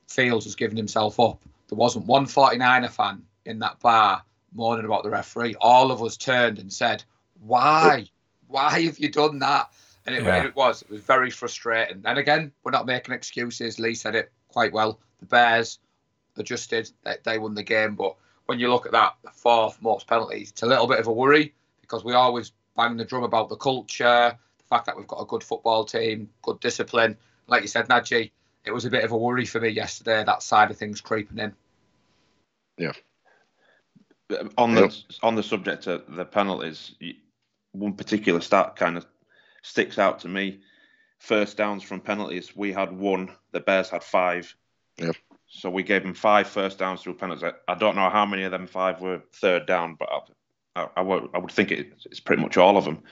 [0.08, 5.04] Fields was giving himself up, there wasn't one 49er fan in that bar moaning about
[5.04, 5.56] the referee.
[5.60, 7.04] All of us turned and said,
[7.42, 8.06] Why?
[8.48, 9.72] Why have you done that?
[10.06, 10.44] And it, Yeah.
[10.46, 10.82] it was.
[10.82, 12.02] It was very frustrating.
[12.06, 13.80] And again, we're not making excuses.
[13.80, 15.00] Lee said it quite well.
[15.20, 15.80] The Bears
[16.38, 17.96] adjusted, they, they won the game.
[17.96, 21.08] But when you look at that, the fourth most penalties, it's a little bit of
[21.08, 25.08] a worry because we always bang the drum about the culture, the fact that we've
[25.08, 27.18] got a good football team, good discipline.
[27.48, 28.32] Like you said, Nadji,
[28.66, 31.40] it was a bit of a worry for me yesterday, that side of things creeping
[31.40, 31.54] in.
[34.58, 36.96] On the on the subject of the penalties,
[37.72, 39.06] one particular stat kind of
[39.64, 40.60] sticks out to me.
[41.20, 43.32] First downs from penalties, we had one.
[43.52, 44.56] The Bears had five.
[44.98, 45.16] Yep.
[45.48, 47.44] So we gave them five first downs through penalties.
[47.44, 50.10] I, I don't know how many of them five were third down, but
[50.76, 53.04] I, I, I, would, I would think it, it's pretty much all of them.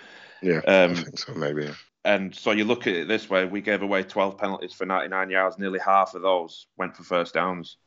[0.42, 1.34] Yeah, I Um, think so.
[1.34, 1.70] Maybe.
[2.06, 5.30] And so you look at it this way: we gave away 12 penalties for 99
[5.30, 5.58] yards.
[5.58, 7.78] Nearly half of those went for first downs.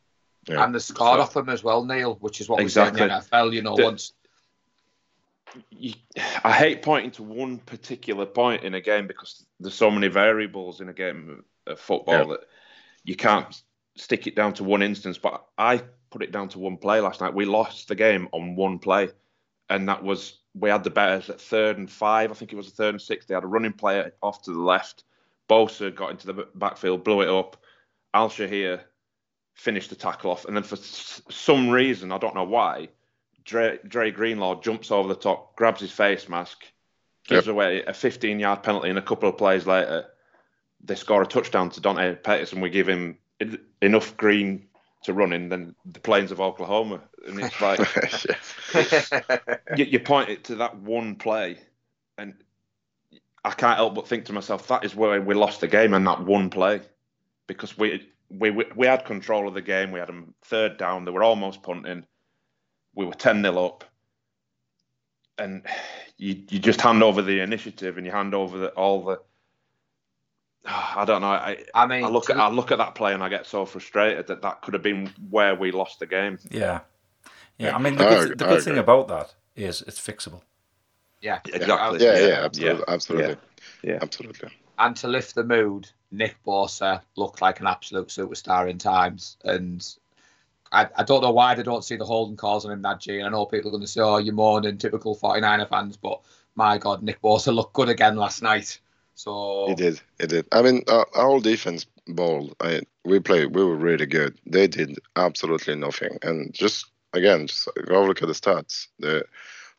[0.47, 0.65] Yeah.
[0.65, 2.93] And the scored So- off them as well, Neil, which is what Exactly.
[2.93, 3.53] we say in the NFL.
[3.55, 4.13] You know, The- once
[5.71, 5.95] you,
[6.45, 10.81] I hate pointing to one particular point in a game because there's so many variables
[10.81, 12.25] in a game of football Yeah.
[12.25, 12.41] that
[13.05, 13.63] you can't
[13.97, 15.19] stick it down to one instance.
[15.19, 17.35] But I put it down to one play last night.
[17.35, 19.11] We lost the game on one play,
[19.69, 22.31] and that was we had the Bears at third and five.
[22.31, 23.27] I think it was a third and six.
[23.27, 25.05] They had a running player off to the left.
[25.49, 27.57] Bosa got into the backfield, blew it up.
[28.15, 28.83] Al-Shaair
[29.55, 32.89] finished the tackle off, and then for s- some reason, I don't know why,
[33.45, 36.65] Dre, Dre Greenlaw jumps over the top, grabs his face mask,
[37.27, 40.07] gives away a 15 yard penalty, and a couple of plays later,
[40.83, 43.19] they score a touchdown to Dante Pettis, and we give him
[43.83, 44.67] enough green
[45.03, 47.81] to running than the plains of Oklahoma, and it's like
[49.77, 51.59] you, you point it to that one play,
[52.19, 52.35] and
[53.45, 56.07] I can't help but think to myself that is where we lost the game and
[56.07, 56.81] that one play,
[57.47, 59.91] because we we we had control of the game.
[59.91, 61.05] We had them third down.
[61.05, 62.05] They were almost punting.
[62.95, 63.85] We were ten 0 up,
[65.39, 65.67] and
[66.17, 69.21] you you just hand over the initiative and you hand over the, all the.
[70.67, 71.29] I don't know.
[71.29, 73.65] I, I mean, I look at I look at that play and I get so
[73.65, 76.39] frustrated that that could have been where we lost the game.
[76.51, 76.81] Yeah,
[77.59, 77.75] yeah.
[77.75, 80.43] I mean, the good, the good thing about that is it's fixable.
[81.21, 82.05] Yeah, exactly.
[82.05, 82.85] Yeah, yeah, yeah absolutely, yeah.
[82.89, 83.37] absolutely,
[83.83, 83.99] yeah.
[84.01, 84.51] absolutely.
[84.81, 89.87] And to lift the mood, Nick Bosa looked like an absolute superstar in times, and
[90.73, 93.19] I, I don't know why they don't see the holding calls on him, Nadji.
[93.19, 96.23] And I know people are going to say, "Oh, you're mourning typical 49er fans," but
[96.55, 98.81] my God, Nick Bosa looked good again last night.
[99.15, 100.47] So he did, he did.
[100.51, 102.51] I mean, our, our defense ball.
[102.61, 104.39] I we played, we were really good.
[104.47, 108.87] They did absolutely nothing, and just again, just go look at the stats.
[108.99, 109.27] The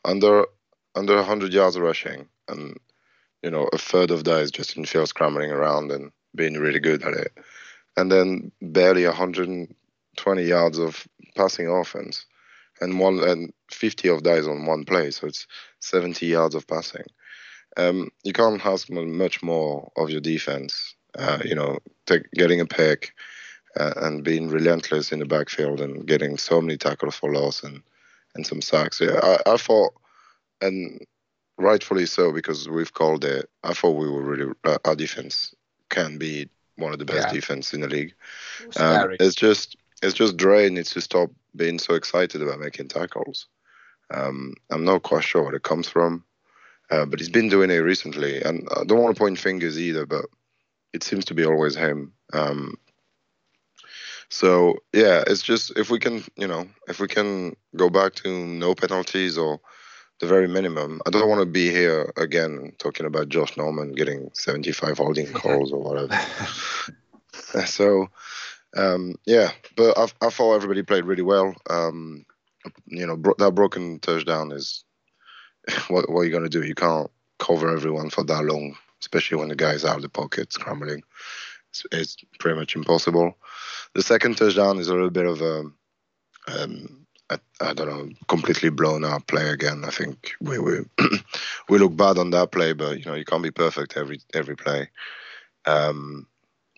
[0.06, 0.46] under
[0.94, 2.78] under 100 yards rushing, and
[3.44, 6.80] you know a third of that is just in field scrambling around and being really
[6.80, 7.32] good at it,
[7.98, 12.26] and then barely 120 yards of passing offense,
[12.80, 15.48] and one and 50 of that is on one play, so it's
[15.80, 17.06] 70 yards of passing.
[17.78, 20.96] Um, you can't ask much more of your defense.
[21.18, 23.14] Uh, you know, take, getting a pick
[23.78, 27.82] uh, and being relentless in the backfield and getting so many tackles for loss and
[28.36, 29.02] and some sacks.
[29.02, 29.94] Yeah, I, I thought
[30.62, 31.06] and
[31.58, 33.50] rightfully so because we've called it.
[33.64, 35.54] I thought we were really uh, our defense
[35.90, 37.34] can be one of the best yeah.
[37.34, 38.14] defense in the league.
[38.78, 43.48] Um, it's just it's just Dre needs to stop being so excited about making tackles.
[44.10, 46.24] Um, I'm not quite sure where it comes from,
[46.90, 50.06] uh, but he's been doing it recently, and I don't want to point fingers either,
[50.06, 50.26] but
[50.94, 52.14] it seems to be always him.
[52.34, 52.78] Um,
[54.30, 58.30] so yeah, it's just if we can, you know, if we can go back to
[58.30, 59.60] no penalties or
[60.22, 61.02] the very minimum.
[61.06, 65.74] I don't want to be here again talking about Josh Norman getting 75 holding calls
[65.74, 66.18] or whatever.
[67.66, 68.08] so,
[68.78, 71.56] um, yeah, but I, I, thought everybody played really well.
[71.70, 72.26] Um,
[72.86, 74.86] you know, bro- that broken touchdown is
[75.90, 76.64] what, what are you going to do?
[76.64, 77.10] You can't
[77.40, 81.02] cover everyone for that long, especially when the guy's out of the pocket scrambling.
[81.72, 83.34] It's, it's pretty much impossible.
[83.96, 85.64] The second touchdown is a little bit of a
[86.48, 87.01] um,
[87.32, 89.84] I, I, don't know, completely blown our play again.
[89.86, 90.80] I think we we
[91.70, 94.56] we look bad on that play, but you know you can't be perfect every every
[94.56, 94.90] play.
[95.66, 96.28] Um,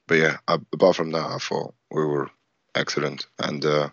[0.08, 2.30] but yeah, apart from that, I thought we were
[2.76, 3.90] excellent, and uh,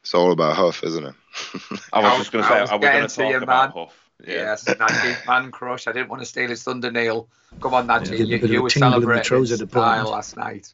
[0.00, 1.14] it's all about Huff, isn't it?
[1.92, 4.00] I was just going to say, are we going to talk about Huff?
[4.26, 4.34] Yeah.
[4.34, 5.86] Yes, Nadji, man crush.
[5.86, 7.28] I didn't want to steal his thunder, Neil.
[7.60, 10.72] Come on, Nadji, yeah, you, you were celebrating his style last night.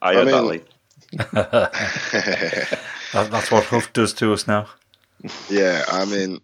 [0.00, 0.62] I heard I mean,
[1.12, 2.78] that,
[3.12, 4.68] that's what Huff does to us now.
[5.48, 6.40] Yeah, I mean,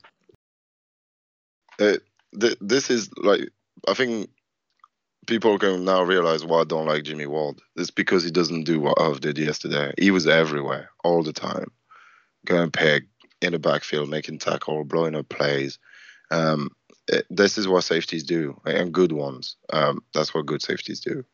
[1.78, 2.02] it,
[2.38, 3.48] th- this is like
[3.88, 4.30] I think
[5.26, 7.60] people can now realize why I don't like Jimmy Ward.
[7.76, 9.92] It's because he doesn't do what Huff did yesterday.
[9.98, 11.70] He was everywhere all the time,
[12.46, 13.06] going peg
[13.40, 15.78] in the backfield, making tackle, blowing up plays.
[16.30, 16.70] Um,
[17.08, 19.56] it, this is what safeties do, and good ones.
[19.72, 21.24] Um, that's what good safeties do.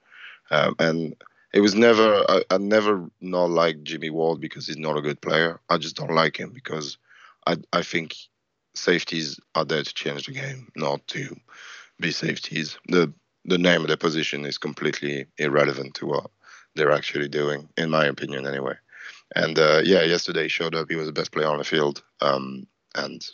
[0.50, 1.14] Um, and
[1.52, 5.20] it was never I, I never not like Jimmy Ward because he's not a good
[5.20, 5.60] player.
[5.68, 6.98] I just don't like him because
[7.46, 8.16] I I think
[8.74, 11.36] safeties are there to change the game, not to
[12.00, 12.78] be safeties.
[12.88, 13.12] The
[13.44, 16.30] the name of the position is completely irrelevant to what
[16.74, 18.74] they're actually doing, in my opinion, anyway.
[19.34, 20.90] And uh, yeah, yesterday he showed up.
[20.90, 23.26] He was the best player on the field, um, and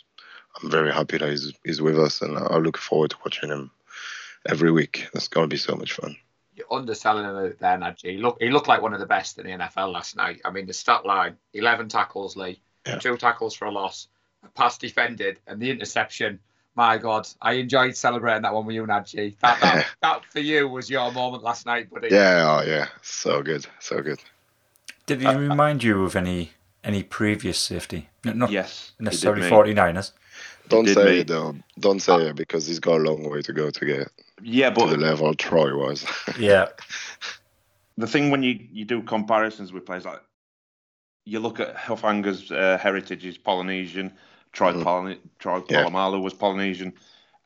[0.61, 3.71] I'm very happy that he's he's with us, and I look forward to watching him
[4.47, 5.07] every week.
[5.13, 6.15] It's to be so much fun
[6.55, 8.11] you're underselling him there, Nadji.
[8.11, 10.41] He looked, he looked like one of the best in the NFL last night.
[10.45, 12.97] I mean, the stat line 11 tackles, Lee, yeah.
[12.97, 14.07] two tackles for a loss,
[14.43, 16.39] a pass defended, and the interception.
[16.77, 19.35] My God, I enjoyed celebrating that one with you, Nadji.
[19.39, 22.09] That, that, that for you was your moment last night, buddy.
[22.11, 22.87] Yeah, oh, yeah.
[23.01, 23.65] So good.
[23.79, 24.19] So good.
[25.05, 26.51] Did he uh, remind you of any
[26.83, 28.09] any previous safety?
[28.23, 30.11] Not yes, necessarily 49ers.
[30.67, 31.19] Don't say me.
[31.19, 31.55] it though.
[31.79, 34.85] Don't say it because he's got a long way to go to get yeah, but
[34.85, 36.05] to the level Troy was.
[36.39, 36.67] yeah.
[37.97, 40.21] The thing when you, you do comparisons with players like
[41.25, 44.13] you look at Hufanga's uh, heritage is Polynesian,
[44.51, 44.83] Troy, mm.
[44.83, 45.83] Poly- Troy yeah.
[45.83, 46.93] Polamalu was Polynesian,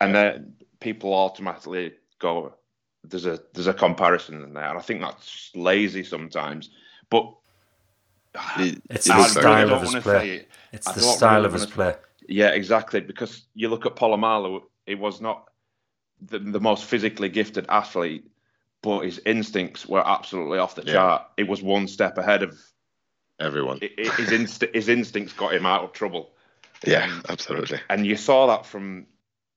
[0.02, 0.22] and yeah.
[0.22, 0.40] uh,
[0.80, 2.54] people automatically go,
[3.04, 6.70] "There's a there's a comparison in there," and I think that's lazy sometimes.
[7.10, 7.34] But
[8.90, 10.30] it's the style of his play.
[10.30, 10.50] It.
[10.72, 11.96] It's the style really of his play.
[12.28, 13.00] Yeah, exactly.
[13.00, 15.49] Because you look at Polamalu, it was not
[16.22, 18.30] the, the most physically gifted athlete,
[18.82, 20.94] but his instincts were absolutely off the yeah.
[20.94, 21.28] chart.
[21.38, 22.60] It was one step ahead of
[23.40, 23.80] everyone.
[23.98, 26.32] His, inst- his instincts got him out of trouble.
[26.86, 27.80] Yeah, um, absolutely.
[27.90, 29.08] And you saw that from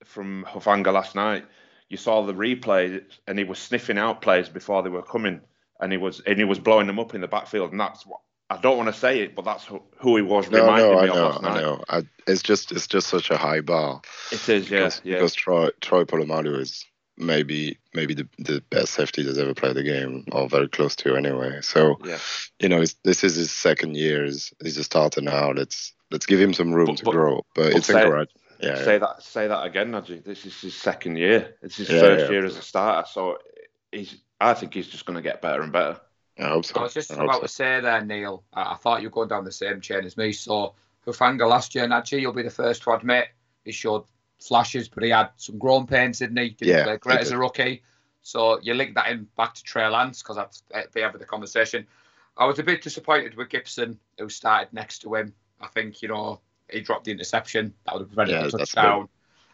[0.05, 1.47] from Hufanga last night.
[1.89, 5.41] You saw the replay, and he was sniffing out players before they were coming,
[5.81, 8.21] and he was and he was blowing them up in the backfield, and that's what
[8.53, 10.95] I don't want to say it, but that's who, who he was no, reminding no,
[10.95, 11.57] me I know, of last night.
[11.57, 11.85] I know.
[11.89, 14.03] I, it's just it's just such a high bar.
[14.31, 15.15] It is, yeah, because, yeah.
[15.15, 16.85] Because Troy Troy Polamalu is
[17.17, 21.17] maybe maybe the, the best safety that's ever played the game, or very close to
[21.17, 21.61] anyway.
[21.63, 22.19] So, yeah.
[22.59, 24.25] you know, this is his second year.
[24.27, 25.53] He's, he's a starter now.
[25.53, 27.47] Let's let's give him some room but, to but, grow.
[27.55, 28.37] But, but it's say, encouraging.
[28.61, 28.99] Yeah, say yeah.
[28.99, 30.23] that say that again, Najee.
[30.23, 31.57] This is his second year.
[31.63, 33.09] It's his yeah, first year as a starter.
[33.11, 33.39] So
[33.91, 36.01] he's I think he's just going to get better and better.
[36.43, 36.79] I.
[36.79, 37.41] I was just I about so.
[37.43, 38.43] to say there, Neil.
[38.53, 40.33] I, I thought you were going down the same chain as me.
[40.33, 40.75] So
[41.07, 43.29] Hufanga last year, Najee, you'll be the first to admit
[43.65, 44.05] he showed
[44.41, 46.51] flashes, but he had some growing pains, didn't he?
[46.51, 47.83] Didn't yeah, play great as a rookie.
[48.23, 51.27] So you link that in back to Trey Lance because that's the end of the
[51.27, 51.87] conversation.
[52.37, 55.35] I was a bit disappointed with Gipson, who started next to him.
[55.61, 56.41] I think you know
[56.71, 59.09] he dropped the interception that would have prevented yeah, the touchdown.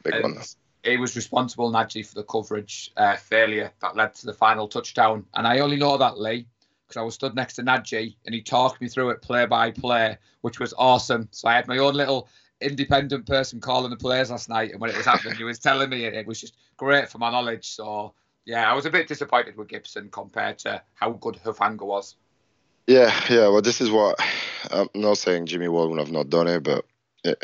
[0.05, 0.39] Big, big one.
[0.85, 5.27] He was responsible, Najee, for the coverage uh, failure that led to the final touchdown.
[5.35, 6.47] And I only know that Lee
[6.89, 9.71] because I was stood next to Nadji and he talked me through it play by
[9.71, 11.29] play, which was awesome.
[11.31, 12.29] So I had my own little
[12.61, 15.91] independent person calling the plays last night, and when it was happening, he was telling
[15.91, 17.69] me it, it was just great for my knowledge.
[17.69, 18.15] So
[18.47, 22.17] yeah, I was a bit disappointed with Gipson compared to how good Hufanga was.
[22.87, 23.49] Yeah, yeah.
[23.49, 24.19] Well, this is what
[24.71, 26.87] I'm not saying Jimmy Ward would have not done it, but
[27.23, 27.39] it,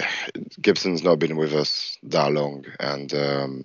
[0.61, 3.65] Gipson's not been with us that long, and um,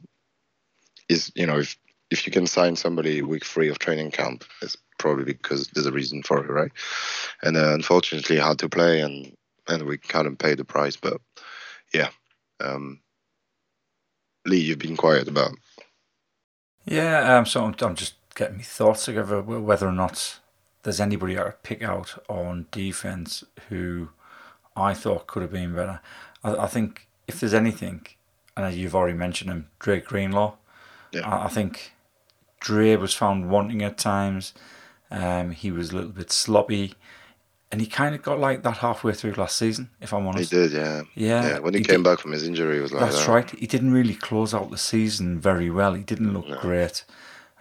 [1.07, 1.77] is you know if
[2.11, 5.91] if you can sign somebody week three of training camp, it's probably because there's a
[5.91, 6.71] reason for it, right?
[7.41, 9.35] And uh, unfortunately, had to play, and
[9.67, 10.95] and we couldn't pay the price.
[10.95, 11.19] But
[11.93, 12.09] yeah,
[12.59, 12.99] um,
[14.45, 15.53] Lee, you've been quiet about.
[16.85, 20.39] Yeah, um, so I'm, I'm just getting my thoughts together whether or not
[20.83, 24.09] there's anybody I would pick out on defense who
[24.75, 25.99] I thought could have been better.
[26.43, 28.05] I, I think if there's anything,
[28.55, 30.55] and as you've already mentioned him, Dre Greenlaw.
[31.11, 31.27] Yeah.
[31.27, 31.93] I, I think
[32.59, 34.53] Dre was found wanting at times.
[35.11, 36.93] Um, he was a little bit sloppy,
[37.71, 39.89] and he kind of got like that halfway through last season.
[40.01, 41.01] If I'm honest, he did, yeah.
[41.15, 41.47] Yeah.
[41.47, 42.09] yeah when he, he came did.
[42.09, 43.31] back from his injury, he was like that's that.
[43.31, 43.49] right.
[43.51, 45.93] He didn't really close out the season very well.
[45.93, 46.59] He didn't look no.
[46.59, 47.05] great,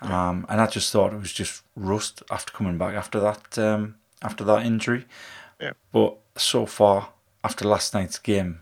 [0.03, 3.96] um, and I just thought it was just rust after coming back after that um,
[4.22, 5.07] after that injury.
[5.61, 5.72] Yeah.
[5.92, 7.11] But so far,
[7.42, 8.61] after last night's game,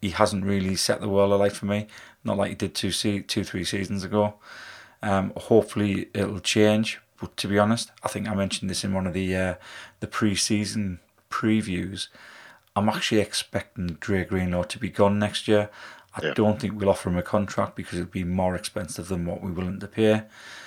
[0.00, 1.88] he hasn't really set the world alight for me.
[2.24, 2.90] Not like he did two,
[3.22, 4.34] two three seasons ago.
[5.02, 7.00] Um, hopefully it'll change.
[7.20, 9.54] But to be honest, I think I mentioned this in one of the uh,
[10.00, 11.00] the pre-season
[11.30, 12.08] previews.
[12.74, 15.70] I'm actually expecting Dre Greenlaw to be gone next year.
[16.14, 16.34] I yeah.
[16.34, 19.52] don't think we'll offer him a contract because it'll be more expensive than what we're
[19.52, 20.22] willing to pay.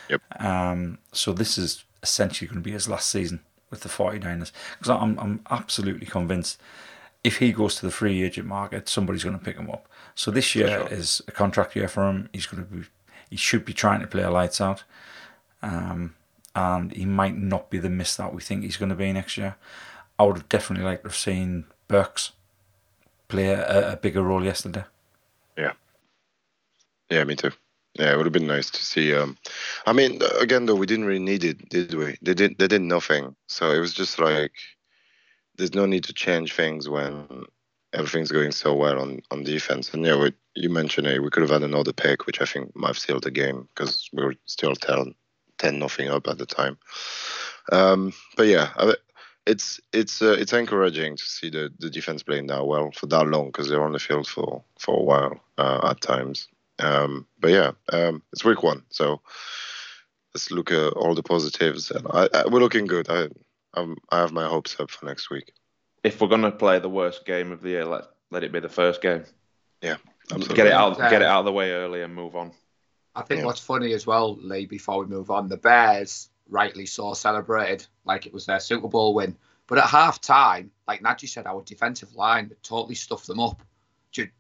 [0.10, 0.22] Yep.
[0.40, 4.90] Um, so this is essentially going to be his last season with the 49ers because
[4.90, 6.62] I'm I'm absolutely convinced
[7.24, 9.88] if he goes to the free agent market, somebody's going to pick him up.
[10.14, 10.88] So this year sure.
[10.88, 12.30] is a contract year for him.
[12.34, 12.86] He's going to be
[13.30, 14.84] he should be trying to play a lights out.
[15.62, 16.14] Um,
[16.56, 19.38] and he might not be the miss that we think he's going to be next
[19.38, 19.56] year.
[20.20, 22.32] I would have definitely liked to have seen Burks
[23.28, 24.84] play a, a bigger role yesterday.
[25.58, 25.74] Yeah.
[27.10, 27.52] Yeah, me too.
[27.96, 29.14] Yeah, it would have been nice to see.
[29.14, 29.38] Um,
[29.86, 32.18] I mean, again, though, we didn't really need it, did we?
[32.22, 32.58] They did.
[32.58, 33.36] They did nothing.
[33.48, 34.52] So it was just like
[35.58, 37.46] there's no need to change things when
[37.94, 39.94] everything's going so well on, on defense.
[39.94, 41.22] And yeah, we, you mentioned it.
[41.22, 44.10] We could have had another pick, which I think might have sealed the game because
[44.14, 45.14] we were still 10,
[45.64, 46.78] 10 nothing up at the time.
[47.72, 48.70] Um, but yeah,
[49.46, 53.28] it's it's uh, it's encouraging to see the, the defense playing that well for that
[53.28, 56.50] long because they're on the field for for a while uh, at times.
[56.80, 59.22] Um, but yeah, um, it's week one, so
[60.34, 61.92] let's look at all the positives.
[61.92, 63.10] And I, I, we're looking good.
[63.10, 63.30] I
[63.74, 65.54] I'm, I have my hopes up for next week.
[66.04, 68.68] If we're gonna play the worst game of the year, let let it be the
[68.70, 69.24] first game.
[69.82, 69.98] Yeah,
[70.32, 70.56] absolutely.
[70.56, 72.52] Get it out, get it out of the way early and move on.
[73.16, 73.46] I think yeah.
[73.46, 78.26] what's funny as well, Lee, before we move on, the Bears rightly so celebrated like
[78.26, 79.36] it was their Super Bowl win.
[79.68, 83.62] But at half time, like Najee said, our defensive line totally stuffed them up.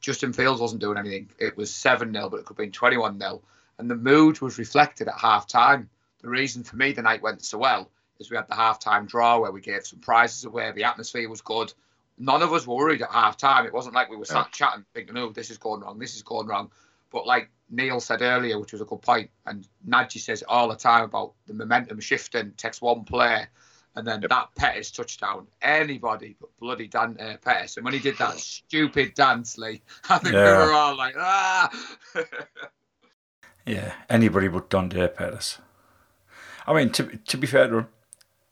[0.01, 1.31] Justin Fields wasn't doing anything.
[1.39, 3.41] It was 7 0, but it could have been 21 0.
[3.79, 5.89] And the mood was reflected at half time.
[6.21, 9.05] The reason for me the night went so well is we had the half time
[9.05, 10.71] draw where we gave some prizes away.
[10.71, 11.73] The atmosphere was good.
[12.19, 13.65] None of us were worried at half time.
[13.65, 14.51] It wasn't like we were sat yeah.
[14.51, 16.69] chatting, thinking, oh, this is going wrong, this is going wrong.
[17.11, 20.75] But like Neil said earlier, which was a good point, and Najee says all the
[20.75, 23.47] time about the momentum shifting, takes one play
[23.95, 24.29] and then yep.
[24.29, 27.77] that Pettis touchdown, anybody but bloody Dante Pettis.
[27.77, 30.43] And when he did that stupid dance, Lee, I think yeah.
[30.43, 31.69] we were all like, ah.
[33.65, 35.59] yeah, anybody but Dante Pettis.
[36.65, 37.87] I mean, to, to be fair to him,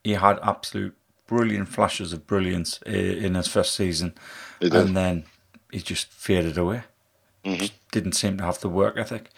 [0.04, 0.94] he had absolute
[1.26, 4.14] brilliant flashes of brilliance in his first season,
[4.60, 5.24] and then
[5.70, 6.82] he just faded away.
[7.44, 7.66] Mm-hmm.
[7.90, 9.30] Didn't seem to have the work ethic.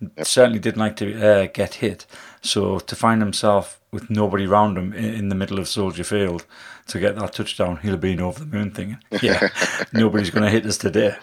[0.00, 0.26] Yep.
[0.26, 2.06] Certainly didn't like to uh, get hit.
[2.40, 6.46] So to find himself with nobody around him in, in, the middle of Soldier Field
[6.86, 9.48] to get that touchdown, he'll be over the moon thinking, yeah,
[9.92, 11.16] nobody's going to hit us today.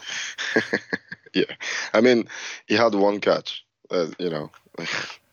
[1.33, 1.55] yeah,
[1.93, 2.27] I mean,
[2.67, 4.51] he had one catch, uh, you know.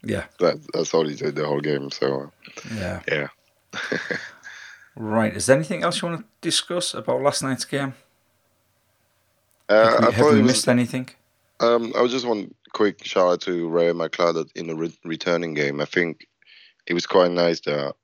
[0.07, 1.90] Yeah, that, that's all he did the whole game.
[1.90, 2.30] So
[2.74, 3.28] yeah, yeah.
[4.94, 5.34] right.
[5.34, 7.94] Is there anything else you want to discuss about last night's game?
[9.68, 11.08] Uh, have we, have we missed anything?
[11.60, 15.54] Um, I was just one quick shout out to Ray McCloud in the re- returning
[15.54, 15.80] game.
[15.80, 16.26] I think
[16.86, 17.94] it was quite nice that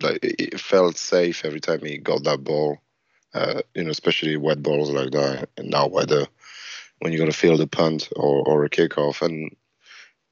[0.00, 2.78] like it felt safe every time he got that ball.
[3.32, 5.48] Uh, you know, especially wet balls like that.
[5.56, 6.26] And now weather,
[6.98, 9.54] when you're gonna field a punt or, or a kickoff, and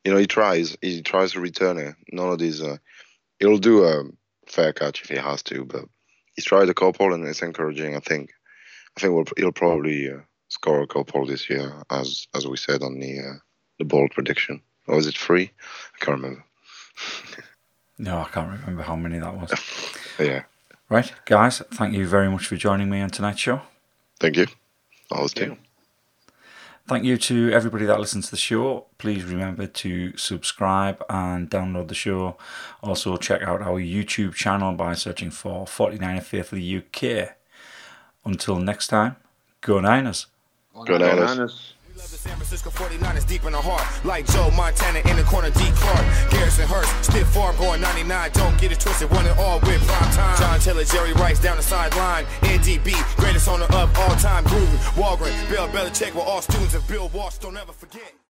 [0.05, 1.95] you know he tries, he tries to return it.
[2.11, 2.79] None of these, uh,
[3.39, 4.05] he'll do a
[4.47, 5.85] fair catch if he has to, but
[6.35, 7.95] he's tried a couple and it's encouraging.
[7.95, 8.31] I think,
[8.97, 10.19] I think we'll, he'll probably uh,
[10.49, 13.39] score a couple this year, as as we said on the uh,
[13.79, 14.61] the bold prediction.
[14.87, 15.51] Or was it three?
[15.95, 16.45] I can't remember.
[17.99, 19.53] no, I can't remember how many that was.
[20.19, 20.45] yeah.
[20.89, 21.59] Right, guys.
[21.73, 23.61] Thank you very much for joining me on tonight's show.
[24.19, 24.47] Thank you.
[25.11, 25.57] Always do.
[26.89, 28.87] Thank you to everybody that listens to the show.
[28.97, 32.39] Please remember to subscribe and download the show.
[32.83, 37.37] Also, check out our YouTube channel by searching for 49 Faithfully UK.
[38.25, 39.17] Until next time,
[39.61, 40.29] go Niners.
[40.87, 41.75] Go Niners.
[41.97, 43.83] Love the San Francisco 49ers deep in the heart.
[44.05, 45.67] Like Joe Montana in the corner, D.
[45.75, 46.31] Clark.
[46.31, 48.31] Garrison Hearst, stiff farm going 99.
[48.35, 50.39] Don't get it twisted, one and all with prime time.
[50.39, 52.25] John Taylor, Jerry Rice down the sideline.
[52.43, 54.45] NDB, greatest owner of all time.
[54.45, 57.39] Groovy, Holmgren, Bill Belichick, were all students of Bill Walsh.
[57.39, 58.19] Don't ever forget.